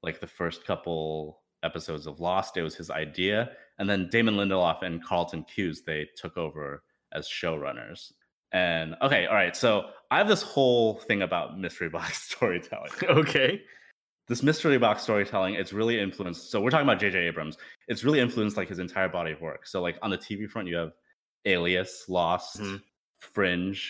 like 0.04 0.22
the 0.22 0.28
first 0.28 0.66
couple 0.66 1.42
episodes 1.64 2.08
of 2.08 2.22
Lost. 2.22 2.56
It 2.56 2.62
was 2.64 2.74
his 2.74 2.90
idea, 2.90 3.50
and 3.78 3.90
then 3.90 4.08
Damon 4.10 4.36
Lindelof 4.36 4.84
and 4.84 5.04
Carlton 5.04 5.44
Cuse 5.44 5.82
they 5.86 6.08
took 6.16 6.38
over 6.38 6.84
as 7.12 7.28
showrunners. 7.28 8.14
And 8.54 8.96
okay, 9.02 9.26
all 9.26 9.36
right. 9.36 9.54
So 9.54 9.88
I 10.12 10.18
have 10.18 10.30
this 10.30 10.42
whole 10.44 10.94
thing 11.08 11.24
about 11.24 11.60
mystery 11.60 11.90
box 11.90 12.22
storytelling. 12.32 12.92
okay. 13.04 13.62
This 14.30 14.44
mystery 14.44 14.78
box 14.78 15.04
storytelling, 15.04 15.56
it's 15.56 15.74
really 15.74 16.00
influenced. 16.00 16.52
So 16.52 16.62
we're 16.62 16.70
talking 16.70 16.88
about 16.88 17.02
J.J. 17.02 17.18
Abrams. 17.28 17.58
It's 17.90 18.06
really 18.06 18.22
influenced 18.22 18.56
like 18.56 18.70
his 18.70 18.80
entire 18.80 19.10
body 19.10 19.32
of 19.34 19.42
work. 19.42 19.68
So 19.68 19.82
like 19.82 19.98
on 20.02 20.10
the 20.10 20.18
TV 20.18 20.50
front, 20.50 20.70
you 20.70 20.78
have 20.78 20.92
Alias, 21.44 22.06
Lost, 22.08 22.62
Mhm. 22.62 22.82
Fringe, 23.20 23.82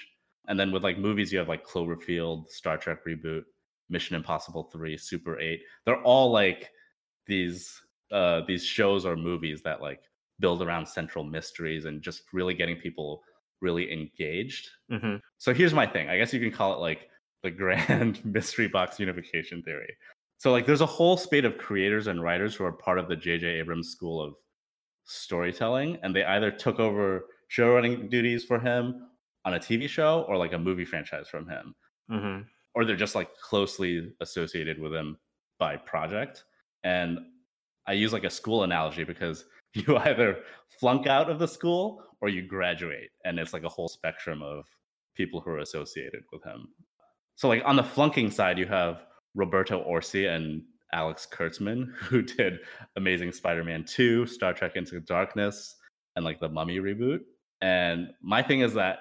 and 0.48 0.60
then 0.60 0.72
with 0.72 0.84
like 0.84 0.98
movies, 0.98 1.32
you 1.32 1.40
have 1.40 1.50
like 1.50 1.66
Cloverfield, 1.66 2.50
Star 2.50 2.78
Trek 2.78 3.06
reboot, 3.06 3.44
Mission 3.90 4.16
Impossible 4.16 4.70
Three, 4.72 4.98
Super 4.98 5.40
Eight. 5.40 5.62
They're 5.86 6.02
all 6.04 6.32
like 6.32 6.72
these 7.26 7.82
uh 8.12 8.42
these 8.48 8.64
shows 8.64 9.06
or 9.06 9.18
movies 9.18 9.62
that 9.64 9.82
like 9.82 10.02
build 10.40 10.62
around 10.62 10.88
central 10.88 11.24
mysteries 11.24 11.86
and 11.86 12.02
just 12.02 12.24
really 12.32 12.54
getting 12.54 12.78
people 12.78 13.22
really 13.62 13.92
engaged. 13.92 14.70
hmm 14.90 15.16
So 15.38 15.54
here's 15.54 15.74
my 15.74 15.86
thing. 15.86 16.10
I 16.10 16.18
guess 16.18 16.34
you 16.34 16.40
can 16.40 16.52
call 16.52 16.74
it 16.74 16.80
like 16.80 17.10
the 17.44 17.52
grand 17.52 18.24
mystery 18.26 18.68
box 18.68 19.00
unification 19.00 19.62
theory. 19.64 19.94
So 20.38 20.52
like 20.52 20.66
there's 20.66 20.82
a 20.82 20.86
whole 20.86 21.18
spate 21.18 21.46
of 21.46 21.58
creators 21.58 22.08
and 22.08 22.22
writers 22.22 22.56
who 22.56 22.64
are 22.64 22.72
part 22.72 23.00
of 23.00 23.10
the 23.10 23.16
JJ 23.16 23.60
Abrams 23.60 23.90
school 23.90 24.22
of 24.22 24.36
storytelling 25.06 25.98
and 26.04 26.16
they 26.16 26.24
either 26.24 26.52
took 26.52 26.80
over 26.80 27.26
showrunning 27.50 28.10
duties 28.10 28.44
for 28.44 28.60
him 28.60 29.08
on 29.48 29.56
a 29.56 29.60
TV 29.60 29.88
show 29.88 30.26
or 30.28 30.38
like 30.38 30.54
a 30.54 30.60
movie 30.60 30.86
franchise 30.86 31.28
from 31.28 31.48
him 31.48 31.74
hmm 32.10 32.42
or 32.78 32.86
they're 32.86 32.96
just 32.96 33.16
like 33.16 33.36
closely 33.38 34.14
associated 34.22 34.80
with 34.80 34.94
him 34.94 35.18
by 35.58 35.76
project. 35.76 36.44
And 36.84 37.18
I 37.88 37.94
use 37.94 38.14
like 38.14 38.24
a 38.24 38.30
school 38.30 38.62
analogy 38.62 39.04
because 39.04 39.46
you 39.74 39.98
either 39.98 40.38
flunk 40.80 41.08
out 41.08 41.28
of 41.28 41.40
the 41.40 41.48
school 41.48 42.04
or 42.22 42.30
you 42.30 42.44
graduate, 42.44 43.10
and 43.26 43.40
it's 43.40 43.52
like 43.52 43.64
a 43.64 43.70
whole 43.70 43.88
spectrum 43.88 44.44
of 44.44 44.66
people 45.16 45.42
who 45.42 45.50
are 45.50 45.60
associated 45.60 46.22
with 46.32 46.44
him. 46.44 46.68
So, 47.36 47.48
like 47.48 47.64
on 47.66 47.76
the 47.76 47.84
flunking 47.84 48.30
side, 48.30 48.60
you 48.60 48.68
have 48.68 49.06
Roberto 49.34 49.84
Orci 49.84 50.30
and 50.30 50.62
Alex 50.94 51.28
Kurtzman, 51.32 51.92
who 51.96 52.22
did 52.22 52.60
Amazing 52.96 53.32
Spider 53.32 53.64
Man 53.64 53.86
2, 53.86 54.28
Star 54.28 54.54
Trek 54.54 54.76
Into 54.76 55.00
Darkness, 55.00 55.76
and 56.16 56.24
like 56.24 56.40
the 56.40 56.50
Mummy 56.50 56.78
reboot. 56.78 57.22
And 57.62 58.10
my 58.22 58.44
thing 58.44 58.62
is 58.62 58.76
that 58.76 59.00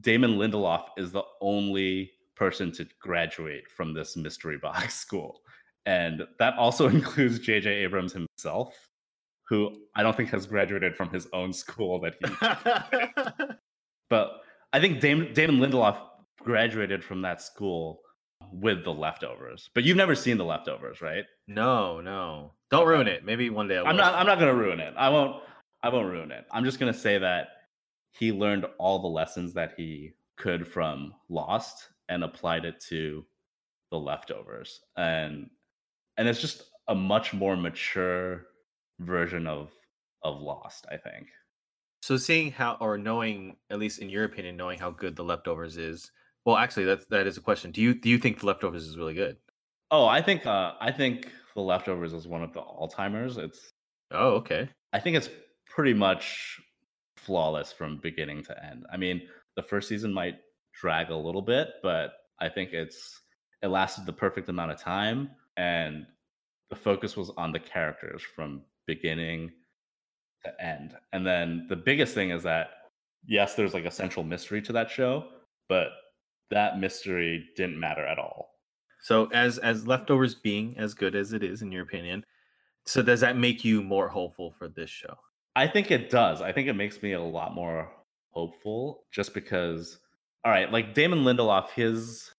Damon 0.00 0.36
Lindelof 0.36 0.86
is 0.96 1.12
the 1.12 1.22
only 1.40 2.10
person 2.36 2.72
to 2.72 2.86
graduate 3.00 3.70
from 3.70 3.94
this 3.94 4.16
mystery 4.16 4.58
box 4.58 4.94
school. 5.00 5.40
And 5.86 6.22
that 6.38 6.56
also 6.56 6.88
includes 6.96 7.38
J.J. 7.38 7.70
Abrams 7.70 8.12
himself, 8.12 8.88
who 9.48 9.74
I 9.94 10.02
don't 10.02 10.16
think 10.16 10.30
has 10.30 10.46
graduated 10.46 10.96
from 10.96 11.10
his 11.10 11.28
own 11.32 11.52
school 11.52 12.00
that 12.00 12.14
he. 12.20 13.44
but 14.10 14.40
I 14.72 14.80
think 14.80 15.00
Damon, 15.00 15.32
Damon 15.32 15.58
Lindelof 15.58 15.98
graduated 16.40 17.04
from 17.04 17.22
that 17.22 17.40
school 17.40 18.00
with 18.52 18.84
the 18.84 18.92
leftovers. 18.92 19.70
But 19.74 19.84
you've 19.84 19.96
never 19.96 20.14
seen 20.14 20.36
the 20.38 20.44
leftovers, 20.44 21.00
right? 21.00 21.24
no, 21.46 22.00
no. 22.00 22.52
Don't 22.70 22.88
ruin 22.88 23.06
it. 23.06 23.24
Maybe 23.24 23.50
one 23.50 23.68
day 23.68 23.78
I. 23.78 23.82
I'm 23.82 23.96
not. 23.96 24.14
I'm 24.14 24.26
not 24.26 24.40
going 24.40 24.52
to 24.52 24.60
ruin 24.60 24.80
it. 24.80 24.94
I 24.96 25.08
won't. 25.08 25.40
I 25.84 25.90
won't 25.90 26.08
ruin 26.08 26.32
it. 26.32 26.44
I'm 26.50 26.64
just 26.64 26.80
going 26.80 26.92
to 26.92 26.98
say 26.98 27.18
that 27.18 27.48
he 28.18 28.32
learned 28.32 28.66
all 28.78 29.00
the 29.00 29.08
lessons 29.08 29.52
that 29.54 29.74
he 29.76 30.12
could 30.36 30.66
from 30.66 31.14
Lost 31.28 31.88
and 32.08 32.22
applied 32.22 32.64
it 32.64 32.80
to 32.88 33.24
the 33.90 33.98
leftovers, 33.98 34.80
and 34.96 35.50
and 36.16 36.28
it's 36.28 36.40
just 36.40 36.64
a 36.88 36.94
much 36.94 37.32
more 37.32 37.56
mature 37.56 38.46
version 39.00 39.46
of 39.46 39.72
of 40.22 40.40
Lost. 40.40 40.86
I 40.90 40.96
think. 40.96 41.28
So 42.02 42.16
seeing 42.16 42.52
how 42.52 42.76
or 42.80 42.98
knowing, 42.98 43.56
at 43.70 43.78
least 43.78 44.00
in 44.00 44.10
your 44.10 44.24
opinion, 44.24 44.56
knowing 44.56 44.78
how 44.78 44.90
good 44.90 45.16
the 45.16 45.24
leftovers 45.24 45.76
is. 45.76 46.10
Well, 46.44 46.56
actually, 46.56 46.84
that's 46.84 47.06
that 47.06 47.26
is 47.26 47.36
a 47.36 47.40
question. 47.40 47.70
Do 47.70 47.80
you 47.80 47.94
do 47.94 48.10
you 48.10 48.18
think 48.18 48.40
the 48.40 48.46
leftovers 48.46 48.86
is 48.86 48.98
really 48.98 49.14
good? 49.14 49.38
Oh, 49.90 50.06
I 50.06 50.20
think. 50.20 50.46
Uh, 50.46 50.72
I 50.80 50.92
think 50.92 51.30
the 51.54 51.62
leftovers 51.62 52.12
is 52.12 52.28
one 52.28 52.42
of 52.42 52.52
the 52.52 52.60
all 52.60 52.88
timers. 52.88 53.38
It's. 53.38 53.70
Oh, 54.10 54.34
okay. 54.34 54.68
I 54.92 55.00
think 55.00 55.16
it's 55.16 55.30
pretty 55.66 55.94
much 55.94 56.60
flawless 57.24 57.72
from 57.72 57.98
beginning 57.98 58.42
to 58.44 58.64
end. 58.64 58.84
I 58.92 58.96
mean, 58.96 59.22
the 59.56 59.62
first 59.62 59.88
season 59.88 60.12
might 60.12 60.36
drag 60.80 61.10
a 61.10 61.16
little 61.16 61.42
bit, 61.42 61.74
but 61.82 62.14
I 62.40 62.48
think 62.48 62.72
it's 62.72 63.20
it 63.62 63.68
lasted 63.68 64.06
the 64.06 64.12
perfect 64.12 64.48
amount 64.48 64.72
of 64.72 64.78
time 64.78 65.30
and 65.56 66.06
the 66.70 66.76
focus 66.76 67.16
was 67.16 67.30
on 67.36 67.52
the 67.52 67.58
characters 67.58 68.22
from 68.22 68.62
beginning 68.86 69.52
to 70.44 70.64
end. 70.64 70.94
And 71.12 71.26
then 71.26 71.66
the 71.68 71.76
biggest 71.76 72.14
thing 72.14 72.30
is 72.30 72.42
that 72.42 72.70
yes, 73.26 73.54
there's 73.54 73.74
like 73.74 73.84
a 73.84 73.90
central 73.90 74.24
mystery 74.24 74.60
to 74.62 74.72
that 74.72 74.90
show, 74.90 75.28
but 75.68 75.88
that 76.50 76.78
mystery 76.78 77.48
didn't 77.56 77.80
matter 77.80 78.04
at 78.04 78.18
all. 78.18 78.50
So 79.02 79.26
as 79.32 79.58
as 79.58 79.86
leftovers 79.86 80.34
being 80.34 80.76
as 80.78 80.94
good 80.94 81.14
as 81.14 81.32
it 81.32 81.42
is, 81.42 81.62
in 81.62 81.72
your 81.72 81.82
opinion, 81.82 82.24
so 82.86 83.02
does 83.02 83.20
that 83.20 83.36
make 83.36 83.64
you 83.64 83.82
more 83.82 84.08
hopeful 84.08 84.54
for 84.58 84.68
this 84.68 84.90
show? 84.90 85.14
I 85.56 85.66
think 85.68 85.90
it 85.90 86.10
does. 86.10 86.42
I 86.42 86.52
think 86.52 86.68
it 86.68 86.72
makes 86.74 87.02
me 87.02 87.12
a 87.12 87.20
lot 87.22 87.54
more 87.54 87.90
hopeful 88.30 89.04
just 89.12 89.34
because 89.34 89.98
all 90.44 90.52
right, 90.52 90.70
like 90.70 90.92
Damon 90.94 91.20
Lindelof 91.24 91.70
his 91.70 92.30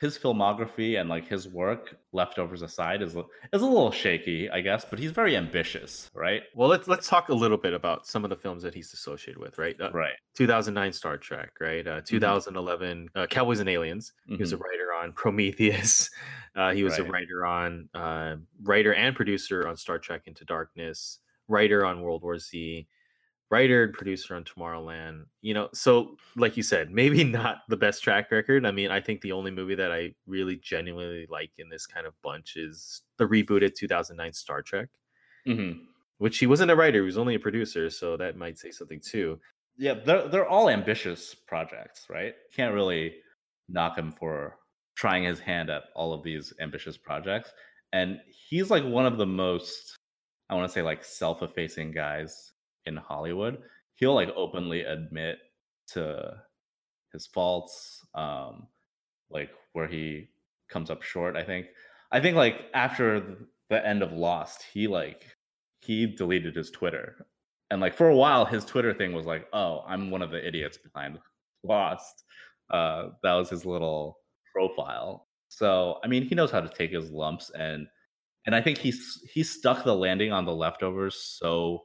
his 0.00 0.16
filmography 0.16 1.00
and 1.00 1.08
like 1.08 1.26
his 1.26 1.48
work 1.48 1.96
leftovers 2.12 2.62
aside 2.62 3.02
is 3.02 3.16
is 3.16 3.62
a 3.62 3.66
little 3.66 3.90
shaky, 3.90 4.48
I 4.48 4.60
guess, 4.60 4.84
but 4.84 4.98
he's 5.00 5.10
very 5.10 5.36
ambitious, 5.36 6.08
right? 6.14 6.42
Well, 6.54 6.68
let's 6.68 6.86
let's 6.86 7.08
talk 7.08 7.28
a 7.30 7.34
little 7.34 7.56
bit 7.56 7.72
about 7.74 8.06
some 8.06 8.22
of 8.24 8.30
the 8.30 8.36
films 8.36 8.62
that 8.62 8.74
he's 8.74 8.92
associated 8.92 9.40
with, 9.40 9.58
right? 9.58 9.74
Uh, 9.80 9.90
Right. 9.92 10.14
2009 10.36 10.92
Star 10.92 11.18
Trek, 11.18 11.50
right? 11.60 11.84
Uh, 11.86 12.00
2011 12.04 13.08
uh, 13.16 13.26
Cowboys 13.26 13.58
and 13.58 13.68
Aliens. 13.68 14.12
He 14.26 14.36
was 14.36 14.52
a 14.52 14.56
Mhm. 14.56 14.60
writer 14.60 14.92
on 14.94 15.12
Prometheus. 15.12 16.10
Uh, 16.56 16.72
he 16.72 16.82
was 16.82 16.98
a 16.98 17.04
writer 17.04 17.46
on 17.46 17.88
uh, 17.94 18.34
writer 18.62 18.92
and 18.92 19.14
producer 19.14 19.68
on 19.68 19.76
Star 19.76 19.96
Trek 19.96 20.22
Into 20.26 20.44
Darkness. 20.44 21.20
Writer 21.48 21.84
on 21.84 22.02
World 22.02 22.22
War 22.22 22.38
Z. 22.38 22.86
Writer 23.50 23.84
and 23.84 23.94
producer 23.94 24.34
on 24.36 24.44
Tomorrowland. 24.44 25.24
You 25.40 25.54
know, 25.54 25.70
so 25.72 26.16
like 26.36 26.56
you 26.58 26.62
said, 26.62 26.90
maybe 26.90 27.24
not 27.40 27.62
the 27.68 27.76
best 27.78 28.02
track 28.02 28.30
record. 28.30 28.66
I 28.66 28.70
mean, 28.72 28.90
I 28.90 29.00
think 29.00 29.22
the 29.22 29.32
only 29.32 29.50
movie 29.50 29.74
that 29.74 29.90
I 29.90 30.14
really 30.26 30.56
genuinely 30.56 31.26
like 31.30 31.50
in 31.58 31.68
this 31.70 31.86
kind 31.86 32.06
of 32.06 32.14
bunch 32.22 32.56
is 32.56 33.02
the 33.16 33.24
rebooted 33.24 33.74
2009 33.74 34.32
Star 34.34 34.60
Trek, 34.62 34.88
Mhm. 35.46 35.86
which 36.18 36.38
he 36.38 36.46
wasn't 36.46 36.70
a 36.70 36.76
writer; 36.76 36.98
he 36.98 37.06
was 37.06 37.16
only 37.18 37.36
a 37.36 37.40
producer. 37.40 37.88
So 37.90 38.16
that 38.18 38.36
might 38.36 38.58
say 38.58 38.70
something 38.70 39.00
too. 39.00 39.40
Yeah, 39.78 39.94
they're 39.94 40.28
they're 40.28 40.48
all 40.48 40.68
ambitious 40.68 41.34
projects, 41.34 42.06
right? 42.10 42.34
Can't 42.54 42.74
really 42.74 43.16
knock 43.68 43.96
him 43.96 44.12
for 44.12 44.56
trying 44.96 45.24
his 45.24 45.38
hand 45.40 45.70
at 45.70 45.84
all 45.94 46.12
of 46.12 46.22
these 46.22 46.52
ambitious 46.60 46.98
projects. 46.98 47.52
And 47.92 48.20
he's 48.26 48.70
like 48.70 48.84
one 48.84 49.06
of 49.06 49.16
the 49.16 49.26
most, 49.26 49.96
I 50.50 50.54
want 50.54 50.68
to 50.68 50.72
say, 50.72 50.82
like 50.82 51.04
self-effacing 51.04 51.92
guys 51.92 52.52
in 52.86 52.96
Hollywood. 52.96 53.58
He'll 53.94 54.14
like 54.14 54.30
openly 54.36 54.82
admit 54.82 55.38
to 55.88 56.34
his 57.12 57.26
faults, 57.26 58.06
um, 58.14 58.66
like 59.30 59.50
where 59.72 59.88
he 59.88 60.28
comes 60.68 60.90
up 60.90 61.02
short. 61.02 61.36
I 61.36 61.44
think. 61.44 61.66
I 62.10 62.20
think 62.20 62.36
like 62.36 62.66
after 62.72 63.36
the 63.68 63.86
end 63.86 64.02
of 64.02 64.12
Lost, 64.12 64.64
he 64.72 64.86
like 64.86 65.26
he 65.80 66.06
deleted 66.06 66.56
his 66.56 66.70
Twitter 66.70 67.26
and 67.70 67.80
like 67.80 67.94
for 67.94 68.08
a 68.08 68.16
while 68.16 68.44
his 68.44 68.64
twitter 68.64 68.92
thing 68.92 69.12
was 69.12 69.26
like 69.26 69.46
oh 69.52 69.84
i'm 69.86 70.10
one 70.10 70.22
of 70.22 70.30
the 70.30 70.46
idiots 70.46 70.78
behind 70.78 71.18
lost 71.62 72.24
uh 72.70 73.08
that 73.22 73.34
was 73.34 73.50
his 73.50 73.64
little 73.64 74.18
profile 74.52 75.26
so 75.48 75.98
i 76.04 76.06
mean 76.06 76.22
he 76.22 76.34
knows 76.34 76.50
how 76.50 76.60
to 76.60 76.68
take 76.68 76.90
his 76.90 77.10
lumps 77.10 77.50
and 77.58 77.86
and 78.48 78.54
i 78.56 78.60
think 78.60 78.78
he's 78.78 79.22
he 79.30 79.44
stuck 79.44 79.84
the 79.84 79.94
landing 79.94 80.32
on 80.32 80.44
the 80.44 80.54
leftovers 80.54 81.14
so 81.38 81.84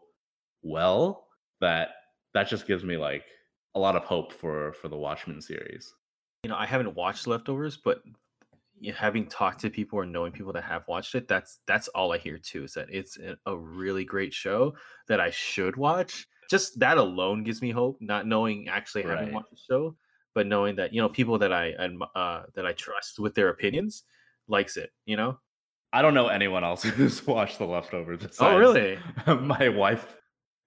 well 0.64 1.28
that 1.62 1.90
that 2.34 2.48
just 2.48 2.66
gives 2.66 2.84
me 2.84 2.98
like 2.98 3.26
a 3.76 3.80
lot 3.80 3.96
of 3.96 4.04
hope 4.04 4.34
for 4.34 4.74
for 4.74 4.88
the 4.88 4.98
watchmen 4.98 5.40
series 5.42 5.94
you 6.44 6.50
know, 6.50 6.58
I 6.58 6.66
haven't 6.66 6.94
watched 6.94 7.26
Leftovers, 7.26 7.78
but 7.78 8.04
having 8.94 9.28
talked 9.28 9.62
to 9.62 9.70
people 9.70 9.98
or 9.98 10.06
knowing 10.06 10.34
people 10.34 10.52
that 10.54 10.66
have 10.66 10.84
watched 10.90 11.16
it, 11.16 11.28
that's 11.28 11.60
that's 11.66 11.88
all 11.90 12.12
I 12.12 12.18
hear 12.18 12.38
too. 12.38 12.66
Is 12.66 12.74
that 12.74 12.88
it's 12.90 13.18
a, 13.46 13.56
really 13.56 14.04
great 14.04 14.34
show 14.34 14.74
that 15.08 15.22
I 15.22 15.30
should 15.30 15.78
watch. 15.78 16.28
Just 16.50 16.78
that 16.80 16.98
alone 16.98 17.44
gives 17.44 17.62
me 17.62 17.72
hope. 17.72 17.98
Not 18.02 18.28
knowing 18.28 18.68
actually 18.68 19.04
having 19.04 19.28
Right. 19.28 19.34
watched 19.36 19.52
the 19.52 19.58
show, 19.70 19.96
but 20.36 20.48
knowing 20.48 20.76
that 20.76 20.94
you 20.94 21.02
know 21.02 21.08
people 21.08 21.40
that 21.40 21.54
I 21.54 21.72
uh, 22.14 22.44
that 22.56 22.66
I 22.66 22.74
trust 22.74 23.20
with 23.20 23.34
their 23.36 23.48
opinions 23.50 24.04
likes 24.50 24.76
it. 24.76 24.92
You 25.06 25.16
know. 25.16 25.40
I 25.94 26.02
don't 26.02 26.14
know 26.14 26.28
anyone 26.28 26.64
else 26.64 26.84
who's 26.84 27.26
watched 27.36 27.58
the 27.60 27.66
leftovers 27.66 28.36
Oh 28.40 28.58
really? 28.58 28.98
my 29.28 29.70
wife 29.70 30.18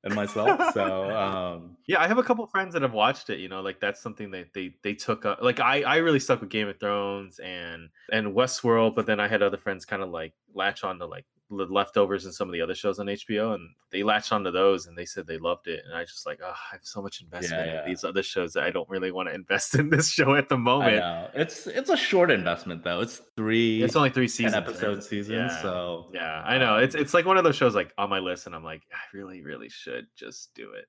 and 0.04 0.14
myself 0.14 0.73
so 0.73 1.11
um 1.16 1.76
Yeah, 1.87 2.00
I 2.00 2.06
have 2.06 2.18
a 2.18 2.23
couple 2.23 2.47
friends 2.47 2.73
that 2.75 2.83
have 2.83 2.92
watched 2.92 3.28
it. 3.30 3.38
You 3.40 3.49
know, 3.49 3.61
like 3.61 3.80
that's 3.80 4.00
something 4.00 4.30
that 4.30 4.47
they 4.54 4.75
they 4.83 4.95
took. 4.95 5.25
Up. 5.25 5.38
Like 5.42 5.61
I 5.61 5.83
I 5.83 5.97
really 5.97 6.21
stuck 6.21 6.40
with 6.40 6.50
Game 6.50 6.68
of 6.68 6.78
Thrones 6.78 7.38
and 7.40 7.88
and 8.12 8.35
Westworld, 8.35 8.95
but 8.95 9.06
then 9.06 9.18
I 9.21 9.28
had 9.28 9.42
other 9.42 9.56
friends 9.56 9.85
kind 9.85 10.02
of 10.02 10.11
like 10.11 10.33
latch 10.54 10.85
on 10.85 10.99
to 10.99 11.06
like 11.06 11.26
the 11.50 11.65
leftovers 11.67 12.25
and 12.25 12.35
some 12.35 12.49
of 12.49 12.53
the 12.53 12.61
other 12.61 12.75
shows 12.75 12.99
on 12.99 13.07
HBO, 13.07 13.55
and 13.55 13.69
they 13.93 14.03
latched 14.03 14.33
onto 14.33 14.50
those 14.50 14.87
and 14.87 14.99
they 14.99 15.05
said 15.05 15.26
they 15.26 15.38
loved 15.38 15.69
it. 15.69 15.83
And 15.87 15.97
I 15.97 16.05
just 16.05 16.26
like, 16.26 16.41
oh, 16.43 16.49
I 16.50 16.73
have 16.73 16.81
so 16.83 17.00
much 17.00 17.21
investment 17.21 17.67
Yeah, 17.67 17.73
yeah. 17.75 17.83
in 17.85 17.88
these 17.88 18.03
other 18.03 18.23
shows 18.23 18.53
that 18.55 18.65
I 18.65 18.71
don't 18.71 18.88
really 18.88 19.12
want 19.12 19.29
to 19.29 19.35
invest 19.35 19.75
in 19.76 19.88
this 19.91 20.11
show 20.11 20.35
at 20.35 20.49
the 20.49 20.57
I 20.57 20.59
moment. 20.59 20.97
know. 20.97 21.29
It's 21.35 21.67
it's 21.67 21.91
a 21.91 21.97
short 21.97 22.31
investment 22.31 22.83
though. 22.83 23.00
It's 23.00 23.21
three 23.37 23.83
It's 23.83 23.95
only 23.97 24.11
three 24.11 24.26
10 24.26 24.29
seasons. 24.29 24.55
episode 24.55 25.05
seasons, 25.05 25.53
Yeah. 25.53 25.62
so 25.62 26.11
Yeah, 26.12 26.43
I 26.45 26.59
know. 26.59 26.79
It's 26.79 26.95
it's 26.97 27.15
like 27.15 27.26
one 27.26 27.37
of 27.38 27.45
those 27.45 27.57
shows 27.57 27.75
like 27.75 27.93
on 27.97 28.11
my 28.11 28.19
list, 28.19 28.47
and 28.47 28.55
I'm 28.55 28.65
like, 28.65 28.83
I 28.93 28.99
really, 29.17 29.43
really 29.43 29.69
should 29.69 30.07
just 30.17 30.55
do 30.55 30.73
it. 30.73 30.87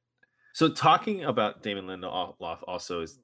So 0.54 0.70
talking 0.70 1.24
about 1.26 1.62
Damon 1.62 1.86
Lindelof 1.86 2.64
also 2.68 3.02
is 3.02 3.20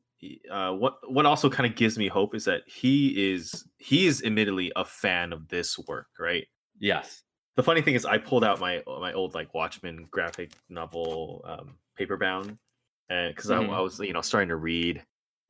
uh, 0.51 0.71
what 0.71 0.97
what 1.11 1.25
also 1.25 1.49
kind 1.49 1.69
of 1.69 1.75
gives 1.75 1.97
me 1.97 2.07
hope 2.07 2.35
is 2.35 2.45
that 2.45 2.61
he 2.67 3.31
is 3.33 3.65
he 3.77 4.05
is 4.05 4.23
admittedly 4.23 4.71
a 4.75 4.85
fan 4.85 5.33
of 5.33 5.47
this 5.49 5.77
work, 5.87 6.07
right? 6.19 6.45
Yes. 6.79 7.23
The 7.55 7.63
funny 7.63 7.81
thing 7.81 7.93
is, 7.95 8.05
I 8.05 8.17
pulled 8.17 8.43
out 8.43 8.59
my 8.59 8.81
my 8.87 9.13
old 9.13 9.33
like 9.35 9.53
Watchmen 9.53 10.07
graphic 10.11 10.51
novel 10.69 11.43
um, 11.45 11.77
paper 11.97 12.17
bound, 12.17 12.57
and 13.09 13.35
because 13.35 13.49
Mhm. 13.51 13.69
I, 13.69 13.77
I 13.77 13.81
was 13.81 13.99
you 13.99 14.13
know 14.13 14.21
starting 14.21 14.49
to 14.49 14.55
read 14.55 15.03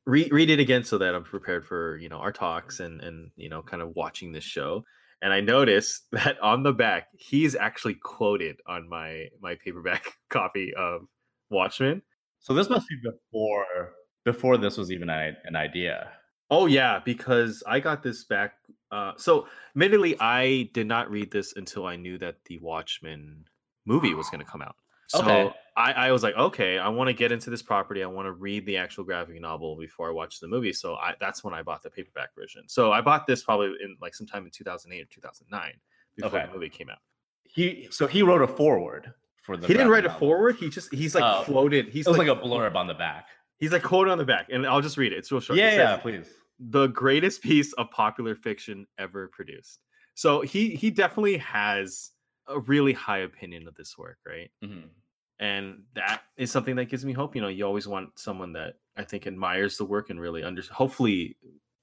read 0.06 0.30
read 0.32 0.50
it 0.50 0.60
again 0.60 0.84
so 0.84 0.98
that 0.98 1.14
I'm 1.14 1.24
prepared 1.24 1.66
for 1.66 1.96
you 1.98 2.08
know 2.08 2.18
our 2.18 2.32
talks 2.32 2.80
and 2.80 3.00
and 3.00 3.30
you 3.36 3.48
know 3.48 3.62
kind 3.62 3.82
of 3.82 3.94
watching 3.96 4.32
this 4.32 4.44
show. 4.44 4.84
And 5.22 5.32
I 5.32 5.40
noticed 5.40 6.02
that 6.12 6.38
on 6.40 6.62
the 6.62 6.72
back, 6.72 7.08
he's 7.18 7.54
actually 7.56 7.94
quoted 7.94 8.56
on 8.66 8.88
my 8.88 9.28
my 9.40 9.56
paperback 9.64 10.04
copy 10.30 10.74
of 10.74 11.02
Watchmen. 11.50 12.02
So 12.40 12.52
this 12.52 12.68
must 12.68 12.86
be 12.88 12.96
before 13.02 13.94
before 14.24 14.56
this 14.58 14.76
was 14.76 14.90
even 14.92 15.08
an 15.08 15.56
idea. 15.56 16.12
Oh 16.50 16.66
yeah, 16.66 17.00
because 17.04 17.62
I 17.66 17.80
got 17.80 18.02
this 18.02 18.24
back. 18.24 18.54
Uh, 18.94 19.12
so, 19.16 19.48
admittedly, 19.74 20.16
I 20.20 20.70
did 20.72 20.86
not 20.86 21.10
read 21.10 21.30
this 21.32 21.54
until 21.56 21.84
I 21.86 21.96
knew 21.96 22.16
that 22.18 22.36
the 22.46 22.58
Watchmen 22.58 23.44
movie 23.86 24.14
was 24.14 24.28
going 24.30 24.38
to 24.44 24.46
come 24.50 24.62
out. 24.62 24.76
So 25.08 25.20
Okay. 25.20 25.50
I, 25.76 25.92
I 25.92 26.12
was 26.12 26.22
like, 26.22 26.34
okay, 26.36 26.78
I 26.78 26.88
want 26.88 27.08
to 27.08 27.12
get 27.12 27.32
into 27.32 27.50
this 27.50 27.60
property. 27.62 28.02
I 28.02 28.06
want 28.06 28.26
to 28.26 28.32
read 28.32 28.64
the 28.66 28.76
actual 28.76 29.02
graphic 29.04 29.40
novel 29.40 29.76
before 29.76 30.08
I 30.08 30.12
watch 30.12 30.38
the 30.40 30.46
movie. 30.48 30.72
So 30.72 30.94
I, 30.94 31.14
that's 31.20 31.42
when 31.42 31.52
I 31.52 31.62
bought 31.62 31.82
the 31.82 31.90
paperback 31.90 32.34
version. 32.36 32.62
So 32.68 32.92
I 32.92 33.00
bought 33.00 33.26
this 33.26 33.42
probably 33.42 33.74
in 33.82 33.96
like 34.00 34.14
sometime 34.14 34.44
in 34.44 34.50
2008 34.52 35.02
or 35.02 35.04
2009 35.12 35.72
before 36.16 36.38
Okay. 36.38 36.46
the 36.46 36.54
movie 36.54 36.68
came 36.70 36.88
out. 36.88 36.98
He 37.42 37.88
so 37.90 38.06
he 38.06 38.22
wrote 38.22 38.42
a 38.42 38.46
forward 38.48 39.12
for 39.42 39.56
the 39.56 39.66
he 39.66 39.72
didn't 39.74 39.88
write 39.90 40.04
graphic 40.04 40.10
a 40.10 40.14
novel. 40.14 40.28
forward. 40.28 40.56
He 40.56 40.70
just 40.70 40.94
he's 40.94 41.14
like 41.14 41.24
Oh. 41.24 41.42
quoted. 41.44 41.88
He's 41.88 42.06
It 42.06 42.10
was 42.10 42.18
like, 42.18 42.28
like, 42.28 42.38
a 42.38 42.40
blurb 42.40 42.74
on 42.76 42.86
the 42.86 42.94
back. 42.94 43.26
He's 43.58 43.72
like 43.72 43.82
quoted 43.82 44.10
on 44.10 44.18
the 44.18 44.24
back, 44.24 44.48
and 44.50 44.64
I'll 44.66 44.80
just 44.80 44.96
read 44.96 45.12
it. 45.12 45.18
It's 45.18 45.30
real 45.30 45.40
short. 45.40 45.58
It 45.58 45.62
yeah, 45.62 45.70
says, 45.70 45.78
yeah, 45.78 45.96
please. 45.96 46.28
The 46.58 46.88
greatest 46.88 47.42
piece 47.42 47.72
of 47.74 47.90
popular 47.90 48.34
fiction 48.34 48.86
ever 48.98 49.28
produced. 49.28 49.80
So 50.14 50.42
he 50.42 50.74
he 50.76 50.90
definitely 50.90 51.38
has 51.38 52.12
a 52.46 52.60
really 52.60 52.92
high 52.92 53.18
opinion 53.18 53.66
of 53.68 53.74
this 53.74 53.96
work, 53.98 54.18
right? 54.26 54.50
Mhm. 54.62 54.94
And 55.38 55.84
that 55.94 56.24
is 56.36 56.50
something 56.52 56.76
that 56.76 56.86
gives 56.86 57.04
me 57.04 57.12
hope. 57.12 57.34
You 57.34 57.42
know, 57.42 57.48
you 57.48 57.64
always 57.66 57.88
want 57.88 58.18
someone 58.18 58.52
that 58.54 58.76
I 58.96 59.04
think 59.04 59.26
admires 59.26 59.76
the 59.78 59.84
work 59.84 60.10
and 60.10 60.20
really 60.20 60.44
under. 60.44 60.62
Hopefully, 60.62 61.38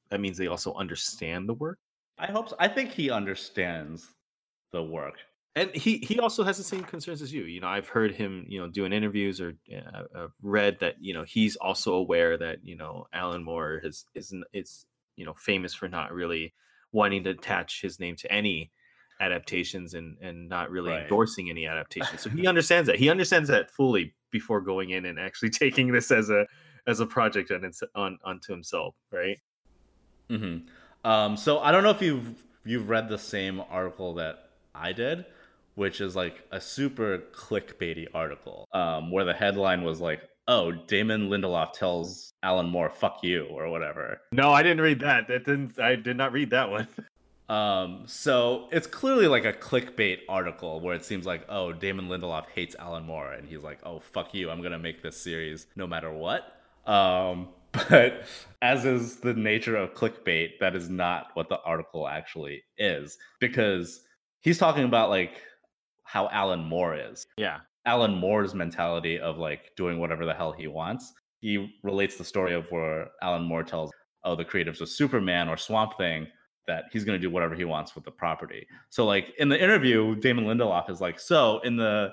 that 0.10 0.22
means 0.22 0.38
they 0.38 0.48
also 0.48 0.74
understand 0.76 1.50
the 1.50 1.54
work. 1.54 1.80
I 2.18 2.32
hope 2.32 2.50
so. 2.50 2.56
I 2.60 2.68
think 2.70 2.92
he 2.92 3.10
understands 3.10 4.16
the 4.72 4.84
work. 4.84 5.20
And 5.56 5.72
he 5.76 5.98
he 5.98 6.18
also 6.20 6.44
has 6.44 6.58
the 6.58 6.64
same 6.64 6.84
concerns 6.84 7.22
as 7.22 7.34
you. 7.34 7.44
You 7.44 7.60
know, 7.60 7.68
I've 7.68 7.90
heard 7.90 8.14
him, 8.16 8.46
you 8.48 8.58
know, 8.60 8.70
doing 8.70 8.94
interviews 8.94 9.42
or 9.42 9.54
uh, 9.74 10.04
uh, 10.16 10.28
read 10.42 10.80
that 10.80 10.96
you 11.02 11.14
know 11.14 11.24
he's 11.26 11.58
also 11.58 11.94
aware 11.94 12.38
that 12.38 12.64
you 12.66 12.78
know 12.78 13.08
Alan 13.12 13.44
Moore 13.44 13.82
has 13.84 14.06
is 14.16 14.34
is 14.54 14.86
you 15.18 15.26
know 15.26 15.34
famous 15.34 15.74
for 15.74 15.90
not 15.90 16.14
really 16.14 16.54
wanting 16.94 17.24
to 17.26 17.32
attach 17.32 17.82
his 17.82 18.00
name 18.00 18.16
to 18.18 18.32
any 18.32 18.72
adaptations 19.20 19.94
and 19.94 20.18
and 20.22 20.48
not 20.48 20.72
really 20.72 20.96
Right. 20.96 20.96
endorsing 20.96 21.50
any 21.50 21.68
adaptations. 21.68 22.24
So 22.24 22.30
he 22.30 22.48
understands 22.48 22.88
that. 22.88 22.96
He 22.98 23.10
understands 23.10 23.50
that 23.50 23.70
fully 23.72 24.16
before 24.32 24.62
going 24.62 24.92
in 24.92 25.06
and 25.06 25.20
actually 25.20 25.50
taking 25.64 25.92
this 25.92 26.12
as 26.12 26.30
a 26.30 26.48
as 26.88 27.02
a 27.02 27.06
project 27.06 27.52
on 27.52 27.66
its 27.66 27.84
on 27.94 28.20
onto 28.24 28.54
himself, 28.54 28.96
right? 29.12 29.38
hmm 30.30 30.60
Um, 31.04 31.36
so 31.36 31.60
I 31.60 31.72
don't 31.72 31.84
know 31.84 31.90
if 31.90 32.02
you've 32.02 32.46
you've 32.64 32.90
read 32.90 33.10
the 33.10 33.18
same 33.18 33.60
article 33.60 34.14
that 34.16 34.52
I 34.74 34.94
did, 34.94 35.26
which 35.82 36.00
is 36.00 36.16
like 36.16 36.44
a 36.52 36.62
super 36.62 37.24
clickbaity 37.34 38.06
article, 38.14 38.68
um, 38.72 39.10
where 39.10 39.26
the 39.26 39.34
headline 39.34 39.84
was 39.84 40.00
like, 40.00 40.22
"Oh, 40.48 40.72
Damon 40.72 41.28
Lindelof 41.28 41.74
tells 41.74 42.34
Alan 42.44 42.68
Moore, 42.68 42.92
fuck 42.92 43.24
you," 43.24 43.46
or 43.46 43.68
whatever. 43.68 44.22
No, 44.32 44.52
I 44.52 44.62
didn't 44.62 44.82
read 44.82 45.00
that. 45.00 45.28
That 45.28 45.44
didn't. 45.44 45.80
I 45.80 45.96
did 45.96 46.18
not 46.18 46.34
read 46.34 46.52
that 46.52 46.70
one. 46.70 46.88
Um, 47.50 48.04
so 48.06 48.70
it's 48.72 48.88
clearly 48.88 49.28
like 49.28 49.44
a 49.44 49.52
clickbait 49.52 50.20
article 50.30 50.80
where 50.80 50.96
it 50.96 51.04
seems 51.04 51.26
like, 51.26 51.44
oh, 51.50 51.74
Damon 51.74 52.08
Lindelof 52.08 52.46
hates 52.56 52.78
Alan 52.80 53.04
Moore, 53.04 53.34
and 53.34 53.46
he's 53.46 53.60
like, 53.60 53.80
oh, 53.84 54.00
fuck 54.00 54.34
you, 54.34 54.50
I'm 54.50 54.62
gonna 54.62 54.80
make 54.80 55.04
this 55.04 55.18
series 55.18 55.68
no 55.76 55.86
matter 55.86 56.14
what. 56.14 56.44
Um, 56.86 57.50
but 57.74 58.24
as 58.62 58.86
is 58.86 59.18
the 59.18 59.34
nature 59.34 59.76
of 59.76 59.96
clickbait, 59.96 60.60
that 60.62 60.78
is 60.78 60.90
not 60.90 61.32
what 61.34 61.50
the 61.50 61.60
article 61.64 62.08
actually 62.08 62.64
is, 62.78 63.18
because 63.42 64.00
he's 64.40 64.58
talking 64.58 64.86
about 64.86 65.10
like 65.10 65.42
how 66.12 66.28
Alan 66.34 66.62
Moore 66.62 66.94
is. 66.96 67.26
Yeah. 67.38 67.60
Alan 67.86 68.14
Moore's 68.14 68.54
mentality 68.54 69.18
of 69.18 69.38
like 69.38 69.72
doing 69.78 69.98
whatever 69.98 70.26
the 70.26 70.34
hell 70.34 70.52
he 70.52 70.68
wants. 70.68 71.14
He 71.40 71.74
relates 71.84 72.18
the 72.18 72.26
story 72.26 72.54
of 72.54 72.66
where 72.70 73.08
Alan 73.22 73.44
Moore 73.44 73.64
tells, 73.64 73.92
oh, 74.26 74.36
the 74.36 74.44
creatives 74.44 74.82
of 74.82 74.90
Superman 74.90 75.48
or 75.48 75.56
Swamp 75.56 75.98
Thing 75.98 76.28
that 76.68 76.84
he's 76.92 77.06
going 77.06 77.20
to 77.20 77.28
do 77.28 77.32
whatever 77.32 77.56
he 77.56 77.64
wants 77.64 77.96
with 77.96 78.04
the 78.04 78.12
property. 78.12 78.68
So 78.90 79.06
like 79.06 79.34
in 79.40 79.48
the 79.48 79.62
interview, 79.62 80.16
Damon 80.16 80.46
Lindelof 80.46 80.90
is 80.90 81.00
like, 81.00 81.18
so 81.18 81.60
in 81.62 81.78
the 81.78 82.10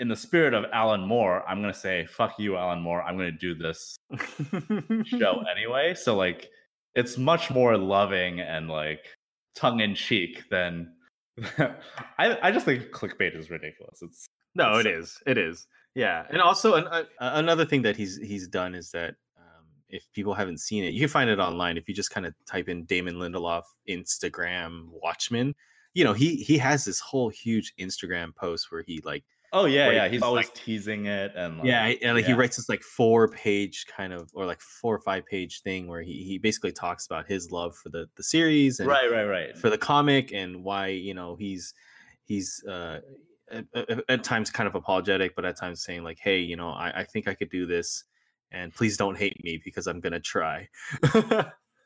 in 0.00 0.08
the 0.08 0.16
spirit 0.16 0.54
of 0.54 0.64
Alan 0.72 1.06
Moore, 1.06 1.46
I'm 1.46 1.60
going 1.60 1.72
to 1.72 1.78
say, 1.78 2.06
fuck 2.06 2.38
you, 2.38 2.56
Alan 2.56 2.80
Moore. 2.80 3.02
I'm 3.02 3.16
going 3.16 3.30
to 3.30 3.38
do 3.38 3.54
this 3.54 3.96
show 5.04 5.44
anyway. 5.54 5.94
So 5.94 6.16
like 6.16 6.48
it's 6.94 7.18
much 7.18 7.50
more 7.50 7.76
loving 7.76 8.40
and 8.40 8.68
like 8.68 9.04
tongue 9.54 9.80
in 9.80 9.94
cheek 9.94 10.44
than 10.50 10.93
I, 12.18 12.38
I 12.42 12.50
just 12.50 12.64
think 12.64 12.90
clickbait 12.90 13.36
is 13.36 13.50
ridiculous. 13.50 14.00
It's 14.02 14.28
No, 14.54 14.78
it 14.78 14.84
So- 14.84 14.90
is. 14.90 15.18
It 15.26 15.38
is. 15.38 15.66
Yeah, 15.96 16.24
and 16.30 16.40
also 16.42 16.74
an, 16.74 16.86
uh, 16.88 17.04
another 17.20 17.64
thing 17.64 17.82
that 17.82 17.96
he's 17.96 18.16
he's 18.18 18.48
done 18.48 18.74
is 18.74 18.90
that 18.90 19.14
um, 19.38 19.64
if 19.88 20.04
people 20.12 20.34
haven't 20.34 20.58
seen 20.58 20.82
it, 20.82 20.92
you 20.92 20.98
can 20.98 21.08
find 21.08 21.30
it 21.30 21.38
online. 21.38 21.76
If 21.76 21.88
you 21.88 21.94
just 21.94 22.10
kind 22.10 22.26
of 22.26 22.34
type 22.46 22.68
in 22.68 22.84
Damon 22.86 23.14
Lindelof 23.14 23.62
Instagram 23.88 24.86
Watchmen, 24.90 25.54
you 25.94 26.02
know 26.02 26.12
he 26.12 26.34
he 26.34 26.58
has 26.58 26.84
this 26.84 26.98
whole 26.98 27.28
huge 27.28 27.72
Instagram 27.78 28.34
post 28.34 28.72
where 28.72 28.82
he 28.84 29.00
like 29.04 29.22
Oh 29.54 29.66
yeah, 29.66 29.90
yeah. 29.90 30.08
he's 30.08 30.20
always 30.20 30.46
like- 30.46 30.54
teasing 30.54 31.06
it 31.06 31.32
and 31.36 31.58
like, 31.58 31.66
yeah, 31.66 31.92
and 32.02 32.16
like 32.16 32.24
he 32.26 32.32
writes 32.34 32.56
this 32.56 32.68
like 32.68 32.82
four 32.82 33.28
page 33.28 33.86
kind 33.86 34.12
of 34.12 34.30
or 34.34 34.44
like 34.44 34.60
four 34.60 34.94
or 34.94 35.00
five 35.00 35.24
page 35.26 35.62
thing 35.62 35.86
where 35.86 36.02
he 36.02 36.24
he 36.24 36.38
basically 36.38 36.72
talks 36.72 37.06
about 37.06 37.26
his 37.26 37.50
love 37.50 37.74
for 37.76 37.88
the 37.88 38.06
the 38.16 38.22
series 38.22 38.80
and 38.80 38.88
right, 38.88 39.10
right, 39.10 39.24
right. 39.24 39.56
for 39.56 39.70
the 39.70 39.78
comic 39.78 40.32
and 40.32 40.62
why 40.64 40.88
you 40.88 41.14
know 41.14 41.36
he's 41.36 41.72
he's 42.24 42.62
uh 42.68 42.98
at, 43.52 43.64
at- 43.74 44.04
at 44.08 44.24
times 44.24 44.50
kind 44.50 44.66
of 44.66 44.74
apologetic 44.74 45.36
but 45.36 45.44
at 45.44 45.56
times 45.56 45.82
saying 45.84 46.02
like 46.02 46.18
hey 46.18 46.38
you 46.40 46.56
know 46.56 46.70
i, 46.70 47.00
I 47.00 47.04
think 47.04 47.28
i 47.28 47.34
could 47.34 47.50
do 47.50 47.66
this 47.66 48.04
and 48.50 48.74
please 48.74 48.96
don't 48.96 49.16
hate 49.16 49.36
me 49.44 49.60
because 49.64 49.86
i'm 49.86 50.00
gonna 50.00 50.18
try 50.20 50.68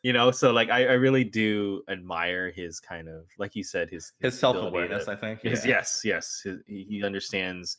you 0.03 0.13
know 0.13 0.31
so 0.31 0.53
like 0.53 0.71
I, 0.71 0.87
I 0.87 0.93
really 0.93 1.25
do 1.25 1.83
admire 1.89 2.51
his 2.51 2.81
kind 2.81 3.09
of 3.09 3.25
like 3.39 3.57
you 3.57 3.65
said 3.65 3.91
his 3.91 4.13
His 4.21 4.39
ability 4.39 4.61
self 4.61 4.73
awareness, 4.73 5.05
to- 5.07 5.13
I 5.13 5.17
think. 5.17 5.41
his, 5.43 5.65
yeah. 5.65 5.71
yes 5.77 6.03
yes 6.05 6.41
his, 6.45 6.59
he 6.67 7.03
understands 7.05 7.77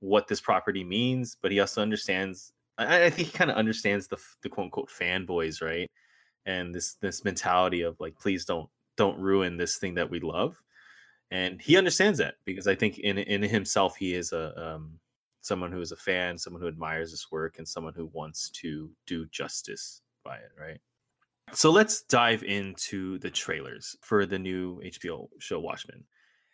what 0.00 0.26
this 0.28 0.40
property 0.40 0.84
means 0.84 1.36
but 1.40 1.52
he 1.52 1.60
also 1.60 1.80
understands 1.80 2.52
i, 2.78 3.04
I 3.04 3.10
think 3.10 3.28
he 3.28 3.32
kind 3.36 3.50
of 3.50 3.56
understands 3.56 4.06
the 4.08 4.18
the 4.42 4.48
quote 4.48 4.66
unquote 4.66 4.90
fanboys 4.90 5.62
right 5.62 5.90
and 6.46 6.74
this 6.74 6.94
this 6.96 7.24
mentality 7.24 7.82
of 7.82 7.98
like 8.00 8.18
please 8.18 8.44
don't 8.44 8.68
don't 8.96 9.18
ruin 9.18 9.56
this 9.56 9.76
thing 9.76 9.94
that 9.94 10.10
we 10.10 10.20
love 10.20 10.60
and 11.30 11.60
he 11.60 11.76
understands 11.76 12.18
that 12.18 12.34
because 12.44 12.66
i 12.66 12.74
think 12.74 12.98
in 12.98 13.18
in 13.18 13.42
himself 13.42 13.96
he 13.96 14.14
is 14.14 14.32
a 14.32 14.52
um 14.60 14.98
someone 15.40 15.72
who 15.72 15.80
is 15.80 15.92
a 15.92 15.96
fan 15.96 16.36
someone 16.36 16.60
who 16.60 16.68
admires 16.68 17.10
this 17.10 17.30
work 17.30 17.58
and 17.58 17.66
someone 17.66 17.94
who 17.94 18.06
wants 18.12 18.50
to 18.50 18.90
do 19.06 19.24
justice 19.26 20.02
by 20.24 20.36
it 20.36 20.50
right 20.60 20.80
so 21.54 21.70
let's 21.70 22.02
dive 22.02 22.42
into 22.42 23.18
the 23.18 23.30
trailers 23.30 23.96
for 24.02 24.26
the 24.26 24.38
new 24.38 24.80
hbo 24.82 25.28
show 25.38 25.58
watchmen 25.58 26.04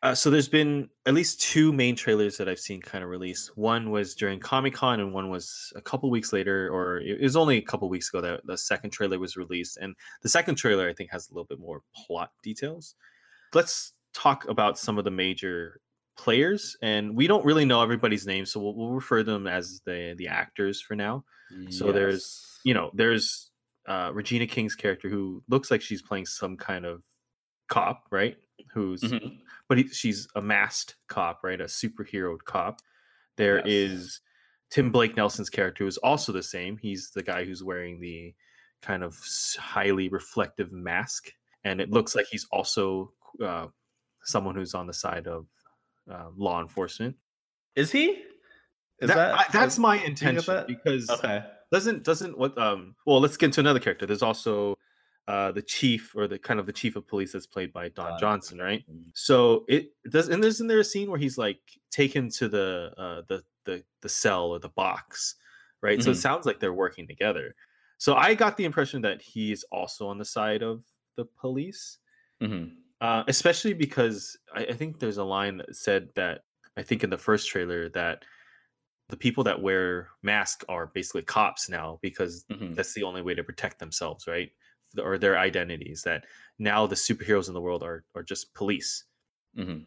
uh, 0.03 0.15
so 0.15 0.31
there's 0.31 0.49
been 0.49 0.89
at 1.05 1.13
least 1.13 1.43
two 1.43 1.73
main 1.73 1.95
trailers 1.95 2.39
that 2.39 2.49
I've 2.49 2.59
seen 2.59 2.81
kind 2.81 3.05
of 3.05 3.11
released. 3.11 3.55
One 3.57 3.91
was 3.91 4.15
during 4.15 4.41
Comic 4.41 4.73
Con, 4.73 4.99
and 4.99 5.13
one 5.13 5.29
was 5.29 5.73
a 5.77 5.83
couple 5.83 6.09
weeks 6.09 6.33
later, 6.33 6.71
or 6.73 7.01
it 7.01 7.21
was 7.21 7.37
only 7.37 7.59
a 7.59 7.63
couple 7.63 7.87
weeks 7.91 8.09
ago 8.09 8.23
that 8.23 8.47
the 8.47 8.57
second 8.57 8.91
trailer 8.91 9.19
was 9.19 9.37
released. 9.37 9.77
And 9.77 9.95
the 10.23 10.29
second 10.31 10.55
trailer, 10.55 10.89
I 10.89 10.95
think, 10.95 11.11
has 11.11 11.29
a 11.29 11.35
little 11.35 11.45
bit 11.45 11.61
more 11.61 11.83
plot 11.95 12.31
details. 12.43 12.95
Let's 13.53 13.93
talk 14.15 14.49
about 14.49 14.79
some 14.79 14.97
of 14.97 15.05
the 15.05 15.11
major 15.11 15.81
players, 16.17 16.79
and 16.81 17.15
we 17.15 17.27
don't 17.27 17.45
really 17.45 17.67
know 17.67 17.83
everybody's 17.83 18.27
name, 18.27 18.47
so 18.47 18.59
we'll, 18.59 18.75
we'll 18.75 18.93
refer 18.93 19.19
to 19.19 19.25
them 19.25 19.47
as 19.47 19.83
the 19.85 20.15
the 20.17 20.29
actors 20.29 20.81
for 20.81 20.95
now. 20.95 21.25
So 21.71 21.93
there's 21.93 22.59
you 22.65 22.73
know 22.73 22.91
there's 22.95 23.50
uh, 23.91 24.11
Regina 24.13 24.47
King's 24.47 24.75
character 24.77 25.09
who 25.09 25.43
looks 25.49 25.71
like 25.71 25.83
she's 25.83 26.01
playing 26.03 26.27
some 26.27 26.57
kind 26.57 26.85
of 26.87 27.03
cop, 27.69 28.05
right? 28.11 28.37
Who's 28.73 29.01
Mhm. 29.03 29.39
but 29.69 29.79
he, 29.79 29.89
she's 29.89 30.29
a 30.37 30.41
masked 30.43 30.97
cop, 31.09 31.41
right? 31.43 31.61
A 31.61 31.65
superhero 31.65 32.39
cop. 32.45 32.81
There 33.37 33.61
is 33.65 34.01
Yes. 34.03 34.21
Tim 34.71 34.93
Blake 34.93 35.17
Nelson's 35.17 35.51
character, 35.51 35.85
who 35.85 35.89
is 35.89 35.97
also 35.99 36.31
the 36.33 36.43
same. 36.43 36.77
He's 36.77 37.11
the 37.11 37.23
guy 37.23 37.45
who's 37.45 37.63
wearing 37.65 38.01
the 38.01 38.35
kind 38.83 39.03
of 39.03 39.17
highly 39.59 40.09
reflective 40.09 40.71
mask, 40.73 41.33
and 41.65 41.81
it 41.81 41.91
looks 41.91 42.15
like 42.15 42.27
he's 42.31 42.47
also 42.53 43.13
uh, 43.43 43.67
someone 44.25 44.55
who's 44.55 44.75
on 44.75 44.87
the 44.87 44.93
side 44.93 45.27
of 45.27 45.47
uh, 46.11 46.29
law 46.37 46.61
enforcement. 46.61 47.17
Is 47.77 47.91
he? 47.93 48.23
Is 49.01 49.09
That- 49.09 49.35
I- 49.35 49.47
that's 49.53 49.75
is- 49.75 49.79
my 49.81 49.97
intention 49.97 50.45
that? 50.55 50.67
because 50.67 51.09
okay. 51.11 51.45
Doesn't 51.73 52.05
doesn't 52.05 52.37
what 52.39 52.57
um 52.59 52.97
well 53.07 53.21
let's 53.21 53.37
get 53.37 53.47
into 53.47 53.61
another 53.61 53.81
character. 53.81 54.07
There's 54.07 54.23
also 54.23 54.77
uh 55.29 55.53
the 55.53 55.63
chief 55.63 56.15
or 56.17 56.27
the 56.29 56.39
kind 56.39 56.61
of 56.61 56.67
the 56.67 56.73
chief 56.73 56.97
of 56.97 57.07
police 57.07 57.33
that's 57.33 57.47
played 57.47 57.73
by 57.73 57.89
Don 57.91 58.17
Johnson, 58.17 58.59
right? 58.59 58.85
Johnson. 58.87 59.13
So 59.15 59.65
it 59.69 59.91
does, 60.11 60.29
and 60.29 60.45
isn't 60.45 60.69
there 60.69 60.79
a 60.81 60.85
scene 60.85 61.11
where 61.11 61.19
he's 61.19 61.37
like 61.39 61.61
taken 61.91 62.29
to 62.31 62.49
the 62.49 62.93
uh, 62.97 63.23
the 63.29 63.45
the 63.65 63.85
the 64.03 64.09
cell 64.09 64.47
or 64.51 64.59
the 64.61 64.69
box, 64.71 65.35
right? 65.83 66.03
So 66.03 66.11
it 66.11 66.15
Mhm. 66.15 66.17
sounds 66.17 66.47
like 66.47 66.61
they're 66.61 66.73
working 66.73 67.07
together. 67.09 67.55
So 67.99 68.15
I 68.15 68.35
got 68.35 68.57
the 68.57 68.65
impression 68.65 69.03
that 69.03 69.21
he's 69.21 69.65
also 69.73 70.09
on 70.09 70.19
the 70.19 70.25
side 70.25 70.63
of 70.63 70.85
the 71.17 71.25
police, 71.27 71.99
Mhm. 72.41 72.81
uh, 73.01 73.25
especially 73.29 73.73
because 73.75 74.37
I, 74.55 74.67
I 74.67 74.73
think 74.75 74.99
there's 74.99 75.19
a 75.19 75.25
line 75.25 75.59
that 75.59 75.75
said 75.77 76.11
that 76.17 76.43
I 76.77 76.83
think 76.83 77.03
in 77.05 77.11
the 77.11 77.19
first 77.19 77.49
trailer 77.49 77.89
that 77.91 78.25
the 79.11 79.17
people 79.17 79.45
that 79.45 79.61
wear 79.63 80.11
masks 80.23 80.65
are 80.69 80.87
basically 80.87 81.23
cops 81.23 81.69
now 81.69 81.99
because 82.03 82.45
Mhm. 82.51 82.75
that's 82.75 82.95
the 82.95 83.03
only 83.03 83.23
way 83.23 83.35
to 83.35 83.45
protect 83.45 83.79
themselves, 83.79 84.27
right? 84.27 84.53
Or 84.99 85.19
their 85.19 85.39
identities. 85.39 86.03
That 86.03 86.25
now 86.59 86.87
the 86.87 86.95
superheroes 86.97 87.49
in 87.49 87.55
the 87.55 87.61
world 87.61 87.83
are 87.83 88.05
are 88.15 88.23
just 88.23 88.55
police. 88.55 89.05
Mhm. 89.57 89.87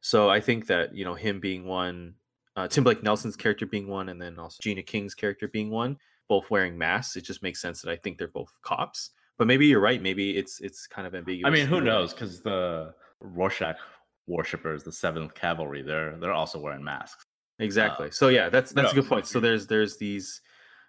So 0.00 0.28
I 0.30 0.40
think 0.40 0.66
that 0.68 0.94
you 0.94 1.04
know 1.04 1.14
him 1.14 1.40
being 1.40 1.64
one, 1.64 2.16
uh, 2.56 2.68
Tim 2.68 2.84
Blake 2.84 3.02
Nelson's 3.02 3.36
character 3.36 3.66
being 3.66 3.88
one, 3.88 4.08
and 4.08 4.20
then 4.20 4.38
also 4.38 4.58
Gina 4.62 4.82
King's 4.82 5.14
character 5.14 5.48
being 5.48 5.70
one, 5.70 5.98
both 6.28 6.50
wearing 6.50 6.76
masks. 6.78 7.16
It 7.16 7.22
just 7.22 7.42
makes 7.42 7.60
sense 7.60 7.82
that 7.82 7.90
I 7.90 7.96
think 7.96 8.18
they're 8.18 8.28
both 8.28 8.52
cops. 8.62 9.10
But 9.38 9.46
maybe 9.46 9.66
you're 9.66 9.80
right. 9.80 10.00
Maybe 10.02 10.36
it's 10.36 10.60
it's 10.60 10.86
kind 10.86 11.06
of 11.06 11.14
ambiguous. 11.14 11.48
I 11.48 11.52
mean, 11.54 11.66
who 11.66 11.80
knows? 11.80 12.12
Because 12.12 12.40
the 12.42 12.94
Rorschach 13.20 13.78
worshippers, 14.26 14.84
the 14.84 14.92
Seventh 14.92 15.34
Cavalry, 15.34 15.82
they're 15.82 16.16
they're 16.18 16.32
also 16.32 16.60
wearing 16.60 16.84
masks. 16.84 17.24
Exactly. 17.58 18.10
so 18.10 18.28
yeah, 18.28 18.48
that's 18.48 18.72
that's 18.72 18.92
a 18.92 18.94
good 18.94 19.06
point. 19.06 19.26
So 19.26 19.40
there's 19.40 19.66
there's 19.66 19.96
these 19.98 20.40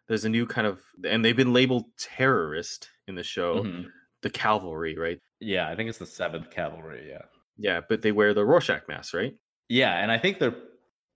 there's 0.08 0.26
a 0.26 0.30
new 0.30 0.46
kind 0.48 0.68
of 0.68 0.84
and 1.04 1.24
they've 1.26 1.36
been 1.38 1.54
labeled 1.54 1.86
terrorist 1.98 2.90
in 3.08 3.16
the 3.16 3.24
show, 3.24 3.64
Mhm. 3.64 3.92
the 4.22 4.30
cavalry, 4.30 4.98
right? 4.98 5.20
Yeah, 5.40 5.70
I 5.70 5.76
think 5.76 5.90
it's 5.90 6.00
the 6.00 6.06
Seventh 6.06 6.52
Cavalry. 6.52 7.10
Yeah, 7.10 7.26
Yeah, 7.58 7.82
but 7.88 8.02
they 8.02 8.12
wear 8.12 8.34
the 8.34 8.46
Rorschach 8.46 8.88
mask, 8.88 9.14
right? 9.14 9.36
yeah, 9.70 10.02
and 10.02 10.12
I 10.12 10.18
think 10.18 10.40
they're 10.40 10.56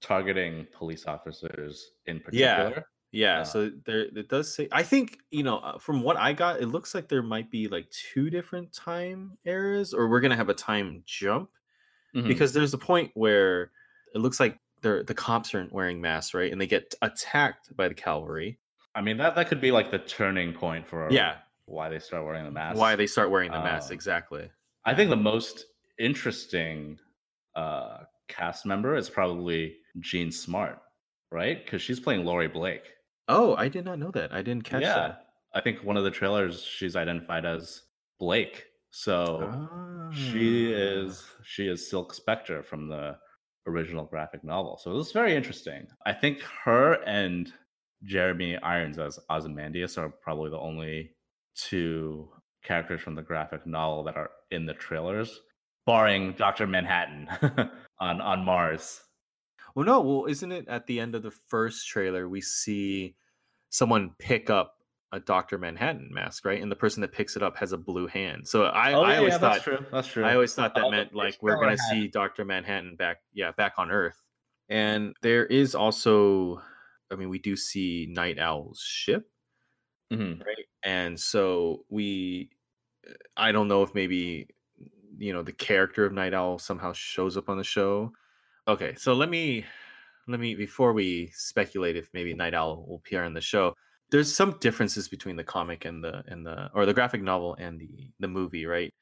targeting 0.01 0.67
police 0.73 1.05
officers 1.07 1.91
in 2.05 2.19
particular. 2.19 2.85
Yeah, 3.11 3.41
Uh, 3.41 3.43
so 3.43 3.69
there 3.85 4.01
it 4.01 4.27
does 4.29 4.53
say 4.53 4.67
I 4.71 4.83
think, 4.83 5.19
you 5.31 5.43
know, 5.43 5.59
uh, 5.59 5.77
from 5.79 6.01
what 6.01 6.17
I 6.17 6.33
got, 6.33 6.61
it 6.61 6.67
looks 6.67 6.95
like 6.95 7.09
there 7.09 7.21
might 7.23 7.51
be 7.51 7.67
like 7.67 7.89
two 7.91 8.29
different 8.31 8.73
time 8.73 9.37
eras 9.45 9.93
or 9.93 10.09
we're 10.09 10.19
going 10.21 10.31
to 10.31 10.37
have 10.37 10.49
a 10.49 10.53
time 10.55 11.03
jump 11.05 11.51
Mhm. 12.15 12.27
because 12.27 12.53
there's 12.53 12.73
a 12.73 12.77
point 12.77 13.11
where 13.15 13.71
it 14.15 14.19
looks 14.19 14.39
like 14.39 14.59
they're 14.83 15.03
the 15.03 15.13
cops 15.15 15.55
aren't 15.55 15.73
wearing 15.73 15.99
masks, 16.01 16.33
right? 16.33 16.51
And 16.51 16.61
they 16.61 16.67
get 16.67 16.93
attacked 17.01 17.75
by 17.75 17.87
the 17.87 17.93
cavalry. 17.95 18.59
I 18.95 19.01
mean 19.01 19.17
that 19.17 19.35
that 19.35 19.47
could 19.47 19.59
be 19.61 19.71
like 19.71 19.89
the 19.89 19.97
turning 19.99 20.53
point 20.53 20.87
for 20.87 21.09
Yeah. 21.11 21.37
why 21.65 21.89
they 21.89 21.99
start 21.99 22.23
wearing 22.25 22.45
the 22.45 22.51
mask. 22.51 22.77
Why 22.77 22.95
they 22.95 23.07
start 23.07 23.31
wearing 23.31 23.51
the 23.51 23.59
masks 23.59 23.89
Um, 23.89 23.95
exactly. 23.95 24.51
I 24.85 24.93
think 24.93 25.09
the 25.09 25.15
most 25.15 25.65
interesting 25.97 26.99
uh, 27.55 27.99
cast 28.27 28.65
member 28.65 28.95
is 28.95 29.09
probably 29.09 29.77
Jean 29.99 30.31
Smart, 30.31 30.79
right? 31.31 31.63
Because 31.63 31.81
she's 31.81 31.99
playing 31.99 32.25
Laurie 32.25 32.47
Blake. 32.47 32.83
Oh, 33.27 33.55
I 33.55 33.67
did 33.69 33.85
not 33.85 33.99
know 33.99 34.11
that. 34.11 34.33
I 34.33 34.41
didn't 34.41 34.63
catch 34.65 34.81
yeah, 34.81 34.95
that. 34.95 35.25
I 35.55 35.61
think 35.61 35.83
one 35.83 35.97
of 35.97 36.03
the 36.03 36.11
trailers 36.11 36.61
she's 36.63 36.95
identified 36.95 37.45
as 37.45 37.81
Blake. 38.19 38.65
So 38.91 40.09
she 40.13 40.73
Ah. 40.73 40.77
is 40.77 41.25
she 41.43 41.67
is 41.67 41.89
Silk 41.89 42.13
Spectre 42.13 42.61
from 42.61 42.87
the 42.89 43.17
original 43.67 44.05
graphic 44.05 44.43
novel. 44.43 44.77
So 44.81 44.97
it's 44.97 45.11
very 45.11 45.35
interesting. 45.35 45.87
I 46.05 46.13
think 46.13 46.41
her 46.63 46.93
and 47.05 47.51
Jeremy 48.03 48.57
Irons 48.57 48.99
as 48.99 49.19
Ozymandias 49.29 49.97
are 49.97 50.09
probably 50.09 50.49
the 50.49 50.59
only 50.59 51.11
two 51.55 52.29
characters 52.63 53.01
from 53.01 53.15
the 53.15 53.21
graphic 53.21 53.65
novel 53.65 54.03
that 54.03 54.17
are 54.17 54.31
in 54.51 54.65
the 54.65 54.73
trailers, 54.73 55.39
barring 55.85 56.33
Doctor 56.33 56.67
Manhattan 56.67 57.27
on 57.99 58.21
on 58.21 58.43
Mars. 58.43 59.01
Well, 59.75 59.85
no. 59.85 60.01
Well, 60.01 60.25
isn't 60.25 60.51
it 60.51 60.67
at 60.67 60.85
the 60.87 60.99
end 60.99 61.15
of 61.15 61.23
the 61.23 61.31
first 61.31 61.87
trailer 61.87 62.27
we 62.29 62.41
see 62.41 63.15
someone 63.69 64.11
pick 64.19 64.49
up 64.49 64.75
a 65.13 65.19
Doctor 65.19 65.57
Manhattan 65.57 66.09
mask, 66.11 66.43
right? 66.45 66.61
And 66.61 66.71
the 66.71 66.75
person 66.75 67.01
that 67.01 67.11
picks 67.13 67.37
it 67.37 67.43
up 67.43 67.55
has 67.57 67.71
a 67.71 67.77
blue 67.77 68.07
hand. 68.07 68.47
So 68.47 68.65
I, 68.65 68.93
oh 68.93 69.03
I 69.03 69.11
yeah, 69.13 69.17
always 69.19 69.33
yeah, 69.33 69.37
thought 69.37 69.53
that's 69.53 69.63
true. 69.63 69.85
That's 69.91 70.07
true. 70.07 70.25
I 70.25 70.33
always 70.33 70.53
thought 70.55 70.75
that 70.75 70.85
Oh, 70.85 70.91
meant 70.91 71.13
like 71.13 71.41
we're 71.41 71.55
gonna 71.55 71.77
see 71.77 72.07
Doctor 72.07 72.43
Manhattan 72.45 72.95
back, 72.95 73.17
yeah, 73.33 73.51
back 73.51 73.73
on 73.77 73.91
Earth. 73.91 74.21
And 74.69 75.15
there 75.21 75.45
is 75.45 75.75
also, 75.75 76.61
I 77.11 77.15
mean, 77.15 77.29
we 77.29 77.39
do 77.39 77.55
see 77.55 78.07
Nite 78.09 78.39
Owl's 78.39 78.81
ship, 78.81 79.29
Mhm. 80.11 80.45
right? 80.45 80.65
And 80.83 81.19
so 81.19 81.85
we, 81.89 82.51
I 83.37 83.51
don't 83.51 83.67
know 83.67 83.83
if 83.83 83.95
maybe, 83.95 84.49
you 85.17 85.33
know, 85.33 85.43
the 85.43 85.53
character 85.53 86.05
of 86.05 86.13
Nite 86.13 86.33
Owl 86.33 86.59
somehow 86.59 86.93
shows 86.93 87.37
up 87.37 87.49
on 87.49 87.57
the 87.57 87.63
show. 87.63 88.13
Okay, 88.67 88.95
so 88.95 89.13
let 89.13 89.29
me, 89.29 89.65
let 90.27 90.39
me 90.39 90.55
before 90.55 90.93
we 90.93 91.27
speculate 91.29 91.97
if 91.97 92.09
maybe 92.13 92.33
Nite 92.33 92.53
Owl 92.55 92.85
will 92.87 92.97
appear 92.97 93.23
on 93.23 93.33
the 93.33 93.41
show. 93.41 93.75
There's 94.13 94.33
some 94.33 94.59
differences 94.59 95.09
between 95.09 95.35
the 95.35 95.43
comic 95.43 95.85
and 95.85 96.03
the 96.03 96.23
and 96.27 96.45
the 96.45 96.71
or 96.73 96.85
the 96.85 96.93
graphic 96.93 97.21
novel 97.23 97.55
and 97.59 97.81
the 97.81 98.13
the 98.21 98.29
movie, 98.29 98.65
right? 98.65 98.93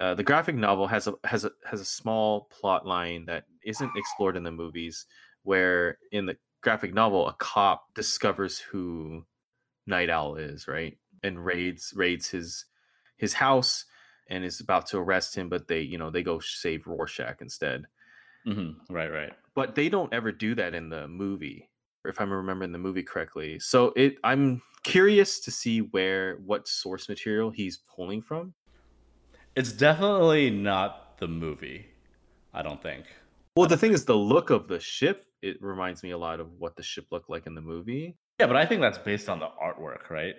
Uh, 0.00 0.14
the 0.14 0.24
graphic 0.24 0.56
novel 0.56 0.86
has 0.88 1.08
a 1.08 1.14
has 1.24 1.46
a 1.46 1.52
has 1.64 1.80
a 1.80 1.86
small 1.86 2.42
plot 2.52 2.86
line 2.86 3.26
that 3.26 3.46
isn't 3.64 3.96
explored 3.96 4.36
in 4.36 4.44
the 4.44 4.52
movies. 4.52 5.06
Where 5.44 5.98
in 6.12 6.26
the 6.26 6.36
graphic 6.62 6.94
novel, 6.94 7.28
a 7.28 7.34
cop 7.34 7.94
discovers 7.94 8.58
who 8.58 9.26
Nite 9.86 10.10
Owl 10.10 10.36
is, 10.36 10.68
right, 10.68 10.98
and 11.22 11.44
raids 11.44 11.94
raids 11.96 12.28
his 12.30 12.66
his 13.18 13.34
house 13.34 13.86
and 14.28 14.44
is 14.44 14.60
about 14.60 14.86
to 14.88 14.98
arrest 14.98 15.36
him, 15.36 15.48
but 15.48 15.68
they 15.68 15.80
you 15.82 15.98
know 15.98 16.10
they 16.10 16.24
go 16.24 16.40
save 16.40 16.86
Rorschach 16.86 17.40
instead. 17.40 17.86
Mhm. 18.46 18.76
Right, 18.90 19.10
right. 19.10 19.32
But 19.54 19.74
they 19.74 19.88
don't 19.88 20.12
ever 20.12 20.32
do 20.32 20.54
that 20.56 20.74
in 20.74 20.88
the 20.88 21.08
movie, 21.08 21.70
if 22.04 22.20
I'm 22.20 22.32
remembering 22.32 22.72
the 22.72 22.78
movie 22.78 23.02
correctly. 23.02 23.58
So 23.58 23.92
it 23.96 24.16
I'm 24.24 24.62
curious 24.84 25.40
to 25.40 25.50
see 25.50 25.80
where 25.80 26.36
what 26.46 26.68
source 26.68 27.08
material 27.08 27.50
he's 27.50 27.78
pulling 27.94 28.22
from. 28.22 28.54
It's 29.56 29.72
definitely 29.72 30.50
not 30.50 31.18
the 31.18 31.28
movie. 31.28 31.86
I 32.54 32.62
don't 32.62 32.82
think. 32.82 33.06
Well, 33.56 33.66
the 33.66 33.76
thing 33.76 33.92
is, 33.92 34.04
the 34.04 34.16
look 34.16 34.50
of 34.50 34.68
the 34.68 34.80
ship 34.80 35.24
it 35.42 35.60
reminds 35.62 36.02
me 36.02 36.10
a 36.10 36.18
lot 36.18 36.40
of 36.40 36.48
what 36.58 36.76
the 36.76 36.82
ship 36.82 37.06
looked 37.10 37.30
like 37.30 37.46
in 37.46 37.54
the 37.54 37.60
movie. 37.60 38.16
Yeah, 38.40 38.46
but 38.46 38.56
I 38.56 38.66
think 38.66 38.80
that's 38.80 38.98
based 38.98 39.28
on 39.28 39.38
the 39.38 39.48
artwork, 39.62 40.10
right? 40.10 40.34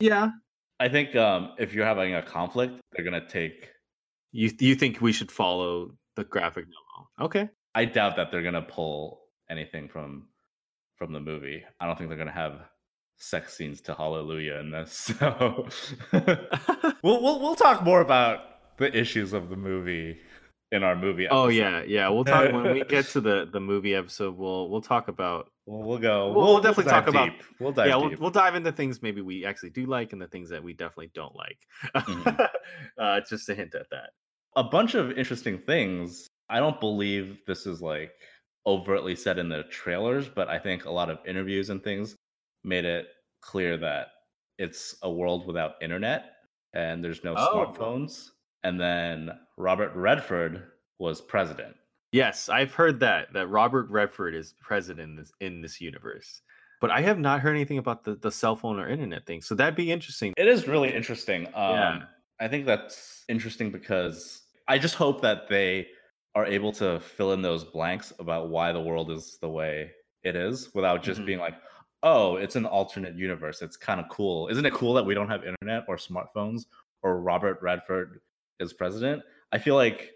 Yeah. 0.00 0.30
I 0.78 0.88
think 0.88 1.14
um, 1.14 1.52
if 1.58 1.74
you're 1.74 1.84
having 1.84 2.14
a 2.14 2.22
conflict, 2.22 2.80
they're 2.92 3.04
gonna 3.04 3.26
take. 3.26 3.70
You 4.32 4.50
you 4.58 4.74
think 4.74 5.00
we 5.00 5.12
should 5.12 5.30
follow 5.30 5.92
the 6.16 6.24
graphic 6.24 6.66
novel? 6.66 7.10
Okay. 7.20 7.48
I 7.74 7.84
doubt 7.84 8.16
that 8.16 8.30
they're 8.30 8.42
gonna 8.42 8.62
pull 8.62 9.20
anything 9.48 9.88
from 9.88 10.28
from 11.00 11.12
the 11.14 11.20
movie. 11.20 11.64
I 11.80 11.86
don't 11.86 11.96
think 11.96 12.10
they're 12.10 12.18
gonna 12.18 12.30
have 12.30 12.60
sex 13.16 13.54
scenes 13.56 13.80
to 13.82 13.94
Hallelujah 13.94 14.56
in 14.58 14.70
this. 14.70 15.10
So 15.18 15.66
we'll 17.02 17.22
we'll 17.22 17.40
we'll 17.40 17.56
talk 17.56 17.82
more 17.82 18.00
about 18.02 18.40
the 18.76 18.94
issues 18.96 19.32
of 19.32 19.48
the 19.48 19.56
movie 19.56 20.18
in 20.72 20.82
our 20.84 20.94
movie. 20.94 21.26
oh 21.28 21.48
yeah, 21.48 21.82
yeah. 21.86 22.08
We'll 22.10 22.24
talk 22.24 22.52
when 22.52 22.72
we 22.72 22.84
get 22.84 23.06
to 23.08 23.20
the 23.28 23.48
the 23.50 23.60
movie 23.60 23.94
episode. 23.94 24.36
We'll 24.36 24.68
we'll 24.68 24.82
talk 24.82 25.08
about 25.08 25.48
We'll, 25.66 25.82
we'll 25.88 25.98
go. 25.98 26.32
We'll- 26.32 26.46
we'll 26.46 26.60
definitely 26.60 26.90
dive 26.90 27.04
talk 27.04 27.08
about- 27.08 27.30
We'll 27.58 27.72
dive 27.72 27.86
yeah. 27.88 27.96
We'll, 27.96 28.14
we'll 28.18 28.30
dive 28.30 28.54
into 28.56 28.72
things 28.72 29.02
maybe 29.02 29.20
we 29.22 29.44
actually 29.46 29.70
do 29.70 29.86
like 29.86 30.12
and 30.12 30.20
the 30.20 30.26
things 30.28 30.50
that 30.50 30.62
we 30.62 30.74
definitely 30.74 31.10
don't 31.14 31.34
like. 31.34 31.58
Mhm. 31.96 32.48
uh, 32.98 33.20
just 33.28 33.46
to 33.46 33.54
hint 33.54 33.74
at 33.74 33.86
that. 33.90 34.10
a 34.56 34.64
bunch 34.64 34.94
of 34.94 35.12
interesting 35.16 35.58
things. 35.58 36.26
I 36.48 36.58
don't 36.58 36.80
believe 36.80 37.38
this 37.46 37.66
is 37.66 37.80
like 37.80 38.10
overtly 38.66 39.16
said 39.16 39.38
in 39.38 39.48
the 39.48 39.62
trailers, 39.64 40.28
but 40.28 40.48
I 40.48 40.58
think 40.58 40.84
a 40.84 40.90
lot 40.90 41.10
of 41.10 41.18
interviews 41.26 41.70
and 41.70 41.82
things 41.82 42.16
made 42.64 42.84
it 42.84 43.08
clear 43.40 43.76
that 43.78 44.08
it's 44.58 44.96
a 45.02 45.10
world 45.10 45.46
without 45.46 45.74
internet 45.82 46.32
and 46.74 47.02
there's 47.02 47.24
no 47.24 47.34
Oh. 47.36 47.54
smartphones. 47.54 48.28
And 48.62 48.78
then 48.78 49.30
Robert 49.56 49.94
Redford 49.94 50.72
was 50.98 51.20
president. 51.22 51.76
Yes, 52.12 52.48
I've 52.48 52.74
heard 52.74 53.00
that 53.00 53.32
that 53.32 53.46
Robert 53.48 53.88
Redford 53.88 54.34
is 54.34 54.54
president 54.60 55.10
in 55.10 55.16
this 55.16 55.32
in 55.40 55.60
this 55.62 55.80
universe. 55.80 56.42
But 56.80 56.90
I 56.90 57.00
have 57.02 57.18
not 57.18 57.40
heard 57.40 57.54
anything 57.54 57.78
about 57.78 58.04
the, 58.04 58.16
the 58.16 58.30
cell 58.32 58.56
phone 58.56 58.78
or 58.80 58.88
internet 58.88 59.24
thing. 59.26 59.40
So 59.42 59.54
that'd 59.54 59.76
be 59.76 59.90
interesting. 59.92 60.34
It 60.36 60.48
is 60.48 60.66
really 60.66 60.92
interesting. 60.94 61.46
Um, 61.48 61.52
Yeah. 61.54 62.02
I 62.40 62.48
think 62.48 62.66
that's 62.66 63.24
interesting 63.28 63.70
because 63.70 64.42
I 64.68 64.78
just 64.78 64.94
hope 64.94 65.20
that 65.22 65.48
they 65.48 65.88
are 66.34 66.46
able 66.46 66.72
to 66.72 67.00
fill 67.00 67.32
in 67.32 67.42
those 67.42 67.64
blanks 67.64 68.12
about 68.18 68.50
why 68.50 68.72
the 68.72 68.80
world 68.80 69.10
is 69.10 69.38
the 69.38 69.48
way 69.48 69.90
it 70.22 70.36
is 70.36 70.72
without 70.74 71.02
just 71.02 71.20
Mhm. 71.20 71.26
being 71.26 71.38
like, 71.38 71.54
oh, 72.02 72.36
it's 72.36 72.56
an 72.56 72.66
alternate 72.66 73.14
universe. 73.16 73.62
It's 73.62 73.76
kind 73.76 74.00
of 74.00 74.08
cool. 74.08 74.48
Isn't 74.48 74.64
it 74.64 74.72
cool 74.72 74.94
that 74.94 75.04
we 75.04 75.14
don't 75.14 75.28
have 75.28 75.44
internet 75.44 75.84
or 75.88 75.96
smartphones 75.96 76.66
or 77.02 77.20
Robert 77.20 77.60
Redford 77.60 78.20
is 78.58 78.72
president? 78.72 79.22
I 79.52 79.58
feel 79.58 79.74
like 79.74 80.12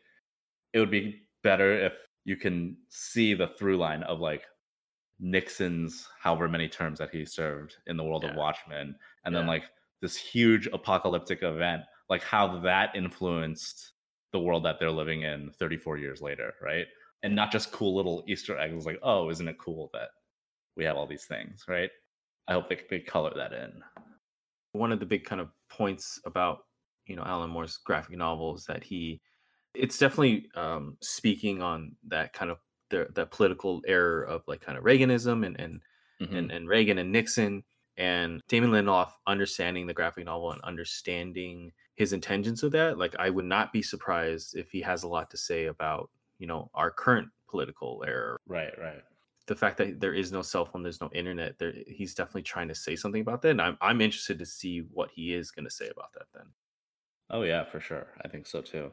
it 0.72 0.80
would 0.80 0.90
be 0.90 1.26
better 1.42 1.72
if 1.72 1.94
you 2.24 2.36
can 2.36 2.76
see 2.88 3.34
the 3.34 3.48
through 3.48 3.76
line 3.76 4.02
of 4.04 4.20
like 4.20 4.46
Nixon's 5.18 6.08
however 6.18 6.48
many 6.48 6.68
terms 6.68 6.98
that 6.98 7.10
he 7.10 7.24
served 7.24 7.76
in 7.86 7.96
the 7.96 8.04
world 8.04 8.24
of 8.24 8.34
Watchmen, 8.34 8.98
and 9.24 9.34
then 9.34 9.46
like 9.46 9.64
this 10.00 10.16
huge 10.16 10.66
apocalyptic 10.68 11.42
event, 11.42 11.82
like 12.08 12.22
how 12.22 12.58
that 12.60 12.94
influenced 12.94 13.92
the 14.34 14.40
world 14.40 14.66
that 14.66 14.78
they're 14.80 14.90
living 14.92 15.22
in 15.22 15.50
34 15.58 15.96
years 15.98 16.20
later, 16.20 16.52
right? 16.62 16.86
And 17.22 17.34
not 17.34 17.52
just 17.52 17.72
cool 17.72 17.96
little 17.96 18.22
Easter 18.28 18.58
eggs 18.58 18.84
like, 18.86 18.98
oh, 19.02 19.30
isn't 19.30 19.48
it 19.48 19.58
cool 19.58 19.90
that 19.94 20.10
we 20.76 20.84
have 20.84 20.96
all 20.98 21.06
these 21.06 21.24
things, 21.26 21.64
right? 21.68 21.90
I 22.48 22.52
hope 22.54 22.68
they, 22.68 22.76
could 22.76 22.90
they 22.90 23.00
color 23.00 23.32
that 23.36 23.54
in. 23.54 23.82
one 24.72 24.92
of 24.92 25.00
the 25.00 25.06
big 25.06 25.24
kind 25.24 25.40
of 25.40 25.48
points 25.70 26.20
about 26.26 26.58
you 27.06 27.16
know 27.16 27.22
Alan 27.24 27.50
Moore's 27.50 27.78
graphic 27.78 28.16
novel 28.16 28.56
is 28.56 28.64
that 28.66 28.82
he 28.84 29.20
it's 29.74 29.98
definitely 29.98 30.48
um 30.56 30.96
speaking 31.02 31.62
on 31.62 31.96
that 32.08 32.32
kind 32.32 32.50
of 32.50 32.58
the 32.90 33.08
the 33.14 33.26
political 33.26 33.82
error 33.86 34.22
of 34.24 34.42
like 34.48 34.60
kind 34.60 34.78
of 34.78 34.84
Reaganism 34.84 35.46
and 35.46 35.58
and 35.60 35.82
Mhm. 36.22 36.38
and, 36.38 36.52
and 36.52 36.68
Reagan 36.68 36.98
and 36.98 37.10
Nixon 37.12 37.64
and 37.96 38.40
Damon 38.48 38.70
Lindelof 38.70 39.10
understanding 39.26 39.86
the 39.86 39.94
graphic 39.94 40.24
novel 40.26 40.52
and 40.52 40.60
understanding 40.62 41.72
his 41.94 42.12
intentions 42.12 42.62
of 42.62 42.72
that 42.72 42.98
like 42.98 43.14
I 43.18 43.30
would 43.30 43.44
not 43.44 43.72
be 43.72 43.82
surprised 43.82 44.56
if 44.56 44.70
he 44.70 44.80
has 44.82 45.02
a 45.02 45.08
lot 45.08 45.30
to 45.30 45.36
say 45.36 45.66
about 45.66 46.10
you 46.38 46.46
know 46.46 46.70
our 46.74 46.90
current 46.90 47.28
political 47.48 48.02
era. 48.06 48.36
Right, 48.48 48.72
right. 48.78 49.02
the 49.46 49.54
fact 49.54 49.76
that 49.78 50.00
there 50.00 50.14
is 50.14 50.32
no 50.32 50.42
cell 50.42 50.64
phone, 50.64 50.82
there's 50.82 51.00
no 51.00 51.10
internet, 51.12 51.58
there 51.58 51.72
he's 51.86 52.14
definitely 52.14 52.42
trying 52.42 52.68
to 52.68 52.74
say 52.74 52.96
something 52.96 53.20
about 53.20 53.42
that. 53.42 53.50
And 53.50 53.62
I'm 53.62 53.78
I'm 53.80 54.00
interested 54.00 54.38
to 54.38 54.46
see 54.46 54.80
what 54.92 55.10
he 55.12 55.34
is 55.34 55.50
gonna 55.50 55.70
say 55.70 55.88
about 55.88 56.12
that 56.14 56.26
then. 56.34 56.46
Oh 57.30 57.42
yeah, 57.42 57.64
for 57.64 57.80
sure. 57.80 58.08
I 58.24 58.28
think 58.28 58.46
so 58.46 58.60
too. 58.60 58.90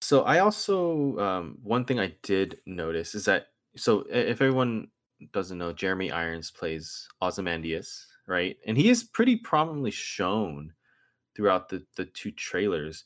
So 0.00 0.22
I 0.22 0.38
also 0.38 1.18
um 1.18 1.58
one 1.62 1.84
thing 1.84 2.00
I 2.00 2.14
did 2.22 2.60
notice 2.66 3.14
is 3.14 3.26
that 3.26 3.48
so 3.76 4.06
if 4.10 4.40
everyone 4.40 4.88
doesn't 5.32 5.58
know, 5.58 5.72
Jeremy 5.72 6.10
Irons 6.10 6.50
plays 6.50 7.06
Ozymandias, 7.20 8.06
right? 8.26 8.56
And 8.66 8.76
he 8.76 8.88
is 8.88 9.04
pretty 9.04 9.36
prominently 9.36 9.90
shown 9.90 10.72
throughout 11.40 11.70
the 11.70 11.82
the 11.96 12.04
two 12.04 12.30
trailers. 12.32 13.04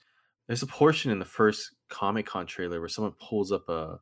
There's 0.49 0.62
a 0.62 0.66
portion 0.66 1.12
in 1.12 1.20
the 1.20 1.25
first 1.25 1.70
Comic 1.88 2.27
Con 2.27 2.47
trailer 2.47 2.81
where 2.81 2.88
someone 2.88 3.14
pulls 3.20 3.53
up 3.53 3.68
a 3.68 4.01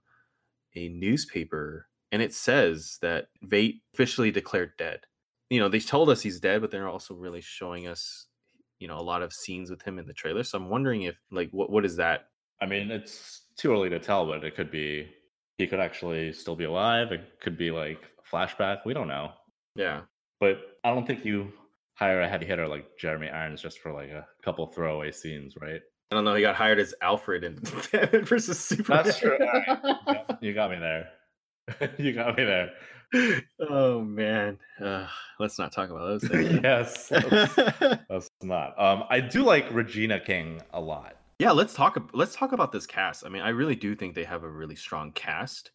a 0.74 0.88
newspaper 0.88 1.86
and 2.10 2.22
it 2.22 2.32
says 2.32 2.98
that 3.02 3.26
Veidt 3.44 3.80
officially 3.92 4.30
declared 4.30 4.72
dead. 4.78 5.00
You 5.50 5.60
know, 5.60 5.68
they 5.68 5.80
told 5.80 6.08
us 6.08 6.22
he's 6.22 6.40
dead, 6.40 6.62
but 6.62 6.70
they're 6.70 6.88
also 6.88 7.14
really 7.14 7.42
showing 7.42 7.86
us, 7.86 8.26
you 8.78 8.88
know, 8.88 8.96
a 8.96 9.02
lot 9.02 9.22
of 9.22 9.34
scenes 9.34 9.70
with 9.70 9.82
him 9.82 9.98
in 9.98 10.06
the 10.06 10.14
trailer. 10.14 10.42
So 10.42 10.56
I'm 10.56 10.70
wondering 10.70 11.02
if 11.02 11.16
like 11.30 11.50
what 11.50 11.70
what 11.70 11.84
is 11.84 11.96
that? 11.96 12.28
I 12.62 12.66
mean, 12.66 12.90
it's 12.90 13.42
too 13.58 13.70
early 13.70 13.90
to 13.90 13.98
tell, 13.98 14.26
but 14.26 14.44
it 14.44 14.56
could 14.56 14.70
be 14.70 15.10
he 15.58 15.66
could 15.66 15.80
actually 15.80 16.32
still 16.32 16.56
be 16.56 16.64
alive. 16.64 17.12
It 17.12 17.38
could 17.40 17.58
be 17.58 17.70
like 17.70 18.00
flashback. 18.32 18.78
We 18.86 18.94
don't 18.94 19.08
know. 19.08 19.32
Yeah. 19.76 20.00
But 20.40 20.78
I 20.84 20.92
don't 20.94 21.06
think 21.06 21.24
you 21.24 21.52
hire 21.94 22.20
a 22.22 22.28
heavy 22.28 22.46
hitter 22.46 22.66
like 22.68 22.86
Jeremy 22.98 23.28
Irons 23.28 23.60
just 23.62 23.78
for 23.80 23.92
like 23.92 24.10
a 24.10 24.26
couple 24.44 24.66
throwaway 24.66 25.12
scenes, 25.12 25.54
right? 25.60 25.80
I 26.10 26.14
don't 26.14 26.24
know. 26.24 26.34
He 26.34 26.42
got 26.42 26.54
hired 26.54 26.78
as 26.78 26.94
Alfred 27.00 27.42
in 27.44 27.54
Batman 27.92 28.24
versus 28.24 28.58
Superman. 28.58 29.04
That's 29.04 29.18
true. 29.18 29.38
Right. 29.38 30.24
You 30.42 30.52
got 30.54 30.70
me 30.70 30.78
there. 30.78 31.08
you 31.98 32.12
got 32.12 32.36
me 32.36 32.44
there. 32.44 32.70
oh 33.70 34.00
man. 34.02 34.58
Uh, 34.80 35.06
let's 35.38 35.58
not 35.58 35.72
talk 35.72 35.90
about 35.90 36.06
those 36.06 36.24
things. 36.24 36.60
yes. 36.62 37.10
Let's, 37.10 37.56
let's 38.10 38.30
not. 38.42 38.78
Um, 38.80 39.04
I 39.08 39.20
do 39.20 39.42
like 39.44 39.66
Regina 39.72 40.18
King 40.18 40.60
a 40.72 40.80
lot. 40.80 41.16
yeah, 41.38 41.52
let's 41.52 41.74
talk. 41.74 42.10
Let's 42.12 42.34
talk 42.34 42.52
about 42.52 42.72
this 42.72 42.86
cast. 42.86 43.24
I 43.24 43.28
mean, 43.28 43.42
I 43.42 43.50
really 43.50 43.76
do 43.76 43.94
think 43.94 44.14
they 44.14 44.24
have 44.24 44.42
a 44.42 44.48
really 44.48 44.76
strong 44.76 45.12
cast. 45.12 45.70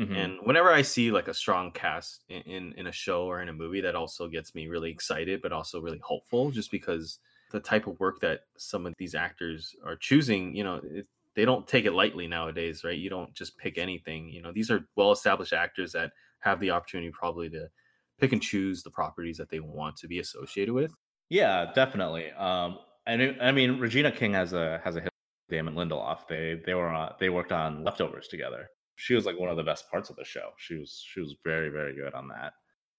Mhm. 0.00 0.16
And 0.16 0.38
whenever 0.46 0.70
I 0.72 0.82
see 0.82 1.10
like 1.12 1.28
a 1.28 1.34
strong 1.34 1.72
cast 1.72 2.24
in, 2.28 2.42
in 2.42 2.72
in 2.74 2.86
a 2.88 2.92
show 2.92 3.26
or 3.26 3.42
in 3.42 3.48
a 3.48 3.52
movie, 3.52 3.80
that 3.82 3.94
also 3.94 4.28
gets 4.28 4.54
me 4.54 4.68
really 4.68 4.90
excited, 4.90 5.42
but 5.42 5.52
also 5.52 5.80
really 5.80 5.98
hopeful, 5.98 6.50
just 6.50 6.70
because 6.70 7.18
the 7.50 7.60
type 7.60 7.86
of 7.86 8.00
work 8.00 8.20
that 8.20 8.42
some 8.56 8.86
of 8.86 8.94
these 8.98 9.14
actors 9.14 9.74
are 9.84 9.96
choosing, 9.96 10.54
you 10.56 10.64
know, 10.64 10.80
it, 10.84 11.06
they 11.34 11.44
don't 11.44 11.68
take 11.68 11.84
it 11.84 11.92
lightly 11.92 12.26
nowadays, 12.28 12.84
right? 12.84 12.98
You 12.98 13.10
don't 13.10 13.34
just 13.34 13.58
pick 13.58 13.78
anything. 13.78 14.28
You 14.30 14.42
know, 14.42 14.52
these 14.52 14.70
are 14.70 14.88
well-established 14.96 15.52
actors 15.52 15.92
that 15.92 16.12
have 16.40 16.60
the 16.60 16.70
opportunity 16.70 17.10
probably 17.12 17.50
to 17.50 17.70
pick 18.18 18.32
and 18.32 18.42
choose 18.42 18.82
the 18.82 18.90
properties 18.90 19.36
that 19.38 19.50
they 19.50 19.60
want 19.60 19.96
to 19.98 20.08
be 20.08 20.18
associated 20.20 20.72
with. 20.74 20.94
Yeah, 21.28 21.72
definitely. 21.74 22.30
Um, 22.32 22.78
and 23.06 23.22
it- 23.22 23.40
I 23.40 23.52
mean, 23.52 23.78
Regina 23.78 24.12
King 24.12 24.32
has 24.34 24.52
a 24.52 24.78
has 24.84 24.96
a 24.96 25.00
hit 25.00 25.12
with 25.48 25.50
Damon 25.56 25.74
Lindelof. 25.74 26.26
They 26.28 26.54
they 26.64 26.74
were 26.74 26.88
on, 26.88 27.14
they 27.18 27.30
worked 27.30 27.52
on 27.52 27.84
Leftovers 27.84 28.28
together. 28.28 28.68
She 29.00 29.14
was 29.14 29.24
like 29.24 29.38
one 29.38 29.48
of 29.48 29.56
the 29.56 29.62
best 29.62 29.90
parts 29.90 30.10
of 30.10 30.16
the 30.16 30.24
show. 30.24 30.50
She 30.58 30.74
was 30.76 31.02
she 31.10 31.20
was 31.20 31.34
very 31.42 31.70
very 31.70 31.94
good 31.94 32.12
on 32.14 32.28
that. 32.28 32.52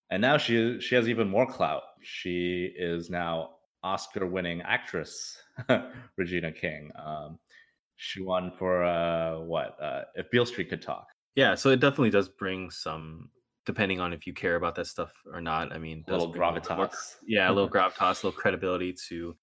And 0.09 0.19
now 0.21 0.37
she 0.37 0.79
she 0.81 0.95
has 0.95 1.07
even 1.07 1.29
more 1.29 1.45
clout. 1.45 1.83
She 2.01 2.73
is 2.75 3.09
now 3.09 3.51
Oscar 3.83 4.25
winning 4.25 4.61
actress 4.63 5.37
Regina 6.17 6.51
King. 6.51 6.91
Um, 6.95 7.37
she 7.97 8.21
won 8.21 8.51
for 8.57 8.83
uh, 8.83 9.39
what? 9.41 9.77
Uh, 9.81 10.03
if 10.15 10.29
Beale 10.31 10.45
Street 10.45 10.69
could 10.69 10.81
talk. 10.81 11.07
Yeah, 11.35 11.55
so 11.55 11.69
it 11.69 11.79
definitely 11.79 12.09
does 12.09 12.27
bring 12.27 12.69
some, 12.71 13.29
depending 13.65 13.99
on 14.01 14.11
if 14.11 14.25
you 14.27 14.33
care 14.33 14.55
about 14.55 14.75
that 14.75 14.87
stuff 14.87 15.13
or 15.31 15.39
not. 15.39 15.71
I 15.71 15.77
mean, 15.77 16.03
A 16.07 16.11
little 16.11 16.29
little 16.31 16.41
more- 16.43 16.87
gravitas. 16.87 17.15
yeah, 17.25 17.49
a 17.49 17.53
little 17.53 17.69
gravitas, 17.75 18.23
a 18.23 18.27
little 18.27 18.31
credibility 18.31 18.93
to 19.07 19.35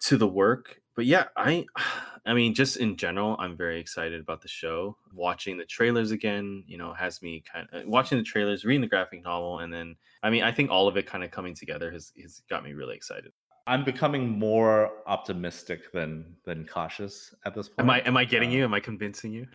to 0.00 0.16
the 0.16 0.26
work. 0.26 0.80
But 0.96 1.04
yeah, 1.04 1.26
I 1.36 1.66
I 2.26 2.34
mean, 2.34 2.54
just 2.54 2.78
in 2.78 2.96
general, 2.96 3.36
I'm 3.38 3.56
very 3.56 3.78
excited 3.78 4.20
about 4.20 4.42
the 4.42 4.48
show. 4.48 4.96
Watching 5.12 5.56
the 5.56 5.64
trailers 5.64 6.10
again, 6.10 6.64
you 6.66 6.76
know, 6.76 6.92
has 6.92 7.22
me 7.22 7.44
kind 7.52 7.68
of 7.72 7.86
watching 7.86 8.18
the 8.18 8.24
trailers, 8.24 8.64
reading 8.64 8.80
the 8.80 8.88
graphic 8.88 9.22
novel, 9.22 9.60
and 9.60 9.72
then 9.72 9.94
I 10.22 10.30
mean, 10.30 10.42
I 10.42 10.50
think 10.50 10.70
all 10.70 10.88
of 10.88 10.96
it 10.96 11.06
kind 11.06 11.22
of 11.22 11.30
coming 11.30 11.54
together 11.54 11.92
has 11.92 12.12
has 12.20 12.42
got 12.50 12.64
me 12.64 12.72
really 12.72 12.96
excited. 12.96 13.32
I'm 13.68 13.84
becoming 13.84 14.38
more 14.38 14.90
optimistic 15.06 15.92
than 15.92 16.36
than 16.44 16.66
cautious 16.66 17.34
at 17.44 17.54
this 17.54 17.68
point. 17.68 17.80
Am 17.80 17.90
I 17.90 18.00
am 18.00 18.16
I 18.16 18.24
getting 18.24 18.50
Uh, 18.50 18.54
you? 18.54 18.64
Am 18.64 18.74
I 18.74 18.80
convincing 18.80 19.32
you? 19.32 19.46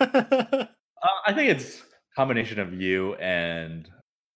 Uh, 1.02 1.08
I 1.26 1.34
think 1.34 1.50
it's 1.50 1.82
combination 2.16 2.58
of 2.58 2.72
you 2.72 3.14
and 3.16 3.90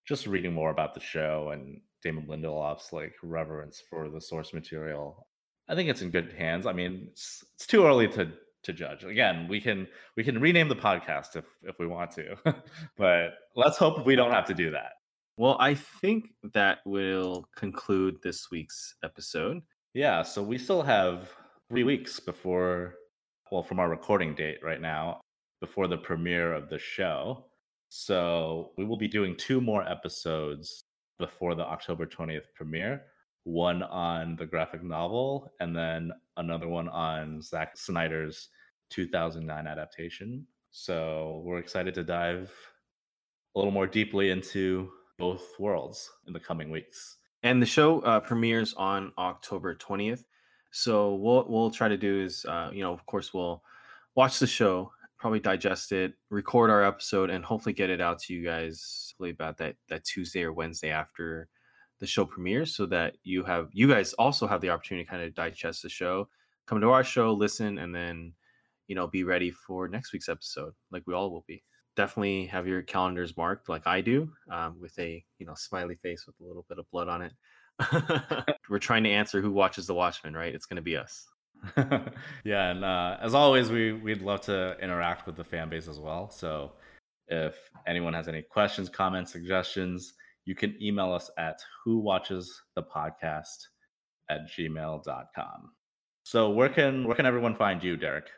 just 0.06 0.26
reading 0.26 0.52
more 0.52 0.70
about 0.70 0.92
the 0.92 1.00
show 1.00 1.50
and 1.54 1.80
Damon 2.02 2.26
Lindelof's 2.26 2.92
like 2.92 3.14
reverence 3.22 3.82
for 3.88 4.10
the 4.10 4.20
source 4.20 4.52
material. 4.52 5.26
I 5.70 5.76
think 5.76 5.88
it's 5.88 6.02
in 6.02 6.10
good 6.10 6.34
hands. 6.36 6.66
I 6.66 6.72
mean, 6.72 7.06
it's, 7.12 7.44
it's 7.54 7.66
too 7.66 7.86
early 7.86 8.08
to 8.08 8.32
to 8.62 8.72
judge. 8.74 9.04
Again, 9.04 9.46
we 9.48 9.60
can 9.60 9.86
we 10.16 10.24
can 10.24 10.40
rename 10.40 10.68
the 10.68 10.76
podcast 10.76 11.36
if 11.36 11.44
if 11.62 11.78
we 11.78 11.86
want 11.86 12.10
to, 12.12 12.36
but 12.98 13.34
let's 13.54 13.78
hope 13.78 14.04
we 14.04 14.16
don't 14.16 14.32
have 14.32 14.46
to 14.46 14.54
do 14.54 14.70
that. 14.72 14.92
well, 15.36 15.56
I 15.60 15.74
think 15.74 16.30
that 16.52 16.78
will 16.84 17.48
conclude 17.56 18.16
this 18.22 18.50
week's 18.50 18.96
episode. 19.04 19.62
Yeah, 19.94 20.22
so 20.22 20.42
we 20.42 20.58
still 20.58 20.82
have 20.82 21.30
three 21.68 21.84
weeks 21.84 22.20
before, 22.20 22.96
well, 23.50 23.62
from 23.62 23.80
our 23.80 23.88
recording 23.88 24.34
date 24.34 24.58
right 24.62 24.80
now, 24.80 25.20
before 25.60 25.86
the 25.88 25.96
premiere 25.96 26.52
of 26.52 26.68
the 26.68 26.78
show. 26.78 27.46
So 27.88 28.72
we 28.76 28.84
will 28.84 28.98
be 28.98 29.08
doing 29.08 29.36
two 29.36 29.60
more 29.60 29.88
episodes 29.88 30.84
before 31.18 31.54
the 31.54 31.64
October 31.64 32.06
20th 32.06 32.46
premiere 32.54 33.02
one 33.44 33.82
on 33.82 34.36
the 34.36 34.46
graphic 34.46 34.82
novel, 34.82 35.50
and 35.60 35.74
then 35.76 36.12
another 36.36 36.68
one 36.68 36.88
on 36.88 37.40
Zack 37.42 37.76
Snyder's 37.76 38.48
2009 38.90 39.66
adaptation. 39.66 40.46
So 40.70 41.42
we're 41.44 41.58
excited 41.58 41.94
to 41.94 42.04
dive 42.04 42.52
a 43.54 43.58
little 43.58 43.72
more 43.72 43.86
deeply 43.86 44.30
into 44.30 44.90
both 45.18 45.58
worlds 45.58 46.10
in 46.26 46.32
the 46.32 46.40
coming 46.40 46.70
weeks. 46.70 47.18
and 47.42 47.60
the 47.62 47.66
show 47.66 48.00
uh, 48.00 48.20
premieres 48.20 48.74
on 48.74 49.12
October 49.18 49.74
20th. 49.74 50.24
So 50.72 51.14
what 51.14 51.50
we'll 51.50 51.70
try 51.70 51.88
to 51.88 51.96
do 51.96 52.22
is, 52.22 52.44
uh, 52.44 52.70
you 52.72 52.82
know, 52.82 52.92
of 52.92 53.04
course, 53.06 53.32
we'll 53.34 53.62
watch 54.14 54.38
the 54.38 54.46
show, 54.46 54.92
probably 55.18 55.40
digest 55.40 55.92
it, 55.92 56.12
record 56.30 56.70
our 56.70 56.84
episode, 56.84 57.30
and 57.30 57.44
hopefully 57.44 57.72
get 57.72 57.90
it 57.90 58.00
out 58.00 58.20
to 58.20 58.34
you 58.34 58.44
guys 58.44 59.14
about 59.20 59.58
that 59.58 59.76
that 59.88 60.04
Tuesday 60.04 60.42
or 60.42 60.52
Wednesday 60.52 60.90
after 60.90 61.48
the 62.00 62.06
show 62.06 62.24
premieres, 62.24 62.74
so 62.74 62.86
that 62.86 63.16
you 63.22 63.44
have 63.44 63.68
you 63.72 63.88
guys 63.88 64.12
also 64.14 64.46
have 64.46 64.60
the 64.60 64.70
opportunity 64.70 65.04
to 65.04 65.10
kind 65.10 65.22
of 65.22 65.34
digest 65.34 65.82
the 65.82 65.88
show, 65.88 66.28
come 66.66 66.80
to 66.80 66.90
our 66.90 67.04
show, 67.04 67.32
listen, 67.32 67.78
and 67.78 67.94
then 67.94 68.32
you 68.90 68.96
know, 68.96 69.06
be 69.06 69.22
ready 69.22 69.52
for 69.52 69.86
next 69.86 70.12
week's 70.12 70.28
episode, 70.28 70.72
like 70.90 71.04
we 71.06 71.14
all 71.14 71.30
will 71.30 71.44
be. 71.46 71.62
Definitely 71.94 72.46
have 72.46 72.66
your 72.66 72.82
calendars 72.82 73.36
marked 73.36 73.68
like 73.68 73.86
I 73.86 74.00
do, 74.00 74.32
um, 74.50 74.80
with 74.80 74.98
a 74.98 75.24
you 75.38 75.46
know 75.46 75.54
smiley 75.54 75.94
face 76.02 76.26
with 76.26 76.34
a 76.40 76.44
little 76.44 76.66
bit 76.68 76.80
of 76.80 76.90
blood 76.90 77.06
on 77.06 77.22
it. 77.22 77.32
We're 78.68 78.80
trying 78.80 79.04
to 79.04 79.10
answer 79.10 79.40
who 79.40 79.52
watches 79.52 79.86
The 79.86 79.94
Watchmen, 79.94 80.34
right? 80.34 80.52
It's 80.52 80.66
going 80.66 80.76
to 80.76 80.82
be 80.82 80.96
us. 80.96 81.24
yeah, 82.44 82.70
and 82.70 82.84
uh, 82.84 83.18
as 83.20 83.32
always, 83.32 83.70
we 83.70 83.92
we'd 83.92 84.22
love 84.22 84.40
to 84.42 84.76
interact 84.82 85.24
with 85.24 85.36
the 85.36 85.44
fan 85.44 85.68
base 85.68 85.86
as 85.86 86.00
well. 86.00 86.28
So 86.28 86.72
if 87.28 87.70
anyone 87.86 88.12
has 88.14 88.26
any 88.26 88.42
questions, 88.42 88.88
comments, 88.88 89.30
suggestions, 89.30 90.14
you 90.44 90.54
can 90.54 90.76
email 90.82 91.12
us 91.12 91.30
at 91.38 91.60
who 91.84 91.98
watches 91.98 92.62
the 92.74 92.82
podcast 92.82 93.66
at 94.28 94.50
gmail.com. 94.50 95.70
So 96.22 96.50
where 96.50 96.68
can 96.68 97.06
where 97.06 97.16
can 97.16 97.26
everyone 97.26 97.54
find 97.54 97.82
you, 97.82 97.96
Derek? 97.96 98.30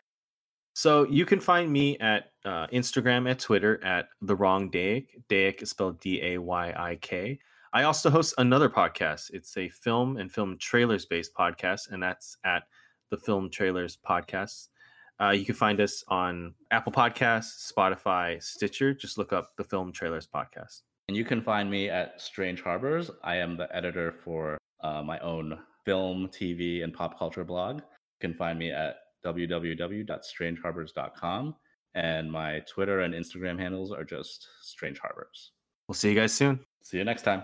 So 0.75 1.07
you 1.09 1.27
can 1.27 1.41
find 1.41 1.71
me 1.71 1.99
at 1.99 2.33
uh, 2.45 2.67
Instagram 2.69 3.31
at 3.31 3.39
Twitter 3.39 3.83
at 3.85 4.09
the 4.23 4.35
wrong 4.35 4.71
Dayik. 4.71 5.09
Dayik 5.29 5.63
is 5.63 5.71
spelled 5.71 6.01
D 6.01 6.21
A 6.23 6.39
Y 6.39 6.73
I 6.77 6.97
K. 6.97 7.39
I 7.75 7.85
also 7.85 8.11
host 8.11 8.35
another 8.39 8.69
podcast. 8.69 9.31
It's 9.33 9.57
a 9.57 9.69
film 9.69 10.17
and 10.17 10.31
film 10.31 10.57
trailers 10.59 11.07
based 11.07 11.35
podcast, 11.35 11.91
and 11.91 12.03
that's 12.03 12.37
at 12.45 12.65
the 13.11 13.17
Film 13.17 13.51
Trailers 13.51 13.97
Podcast. 13.97 14.69
Uh, 15.21 15.31
you 15.31 15.45
can 15.45 15.55
find 15.55 15.81
us 15.81 16.03
on 16.09 16.55
Apple 16.71 16.93
Podcasts, 16.93 17.71
Spotify, 17.73 18.43
Stitcher. 18.43 18.95
Just 18.95 19.19
look 19.19 19.33
up 19.33 19.53
the 19.57 19.65
Film 19.65 19.93
Trailers 19.93 20.27
Podcast. 20.27 20.81
And 21.09 21.17
you 21.17 21.25
can 21.25 21.43
find 21.43 21.69
me 21.71 21.89
at 21.89 22.21
Strange 22.21 22.61
Harbors. 22.63 23.11
I 23.25 23.37
am 23.37 23.57
the 23.57 23.75
editor 23.75 24.13
for 24.13 24.59
uh, 24.83 25.03
my 25.03 25.19
own 25.21 25.59
film, 25.85 26.29
TV, 26.29 26.85
and 26.85 26.93
pop 26.93 27.19
culture 27.19 27.45
blog. 27.45 27.79
You 27.79 27.83
can 28.21 28.35
find 28.35 28.59
me 28.59 28.71
at 28.71 28.97
www.strangeharbors.com. 29.25 31.55
And 31.95 32.33
my 32.33 32.61
Twitter 32.61 33.01
and 33.01 33.13
Instagram 33.15 33.59
handles 33.59 33.93
are 33.93 34.05
just 34.05 34.49
Strange 34.63 34.99
Harbors. 34.99 35.51
We'll 35.89 35.95
see 35.95 36.11
you 36.11 36.15
guys 36.15 36.33
soon. 36.33 36.61
See 36.83 36.99
you 36.99 37.05
next 37.05 37.23
time. 37.23 37.43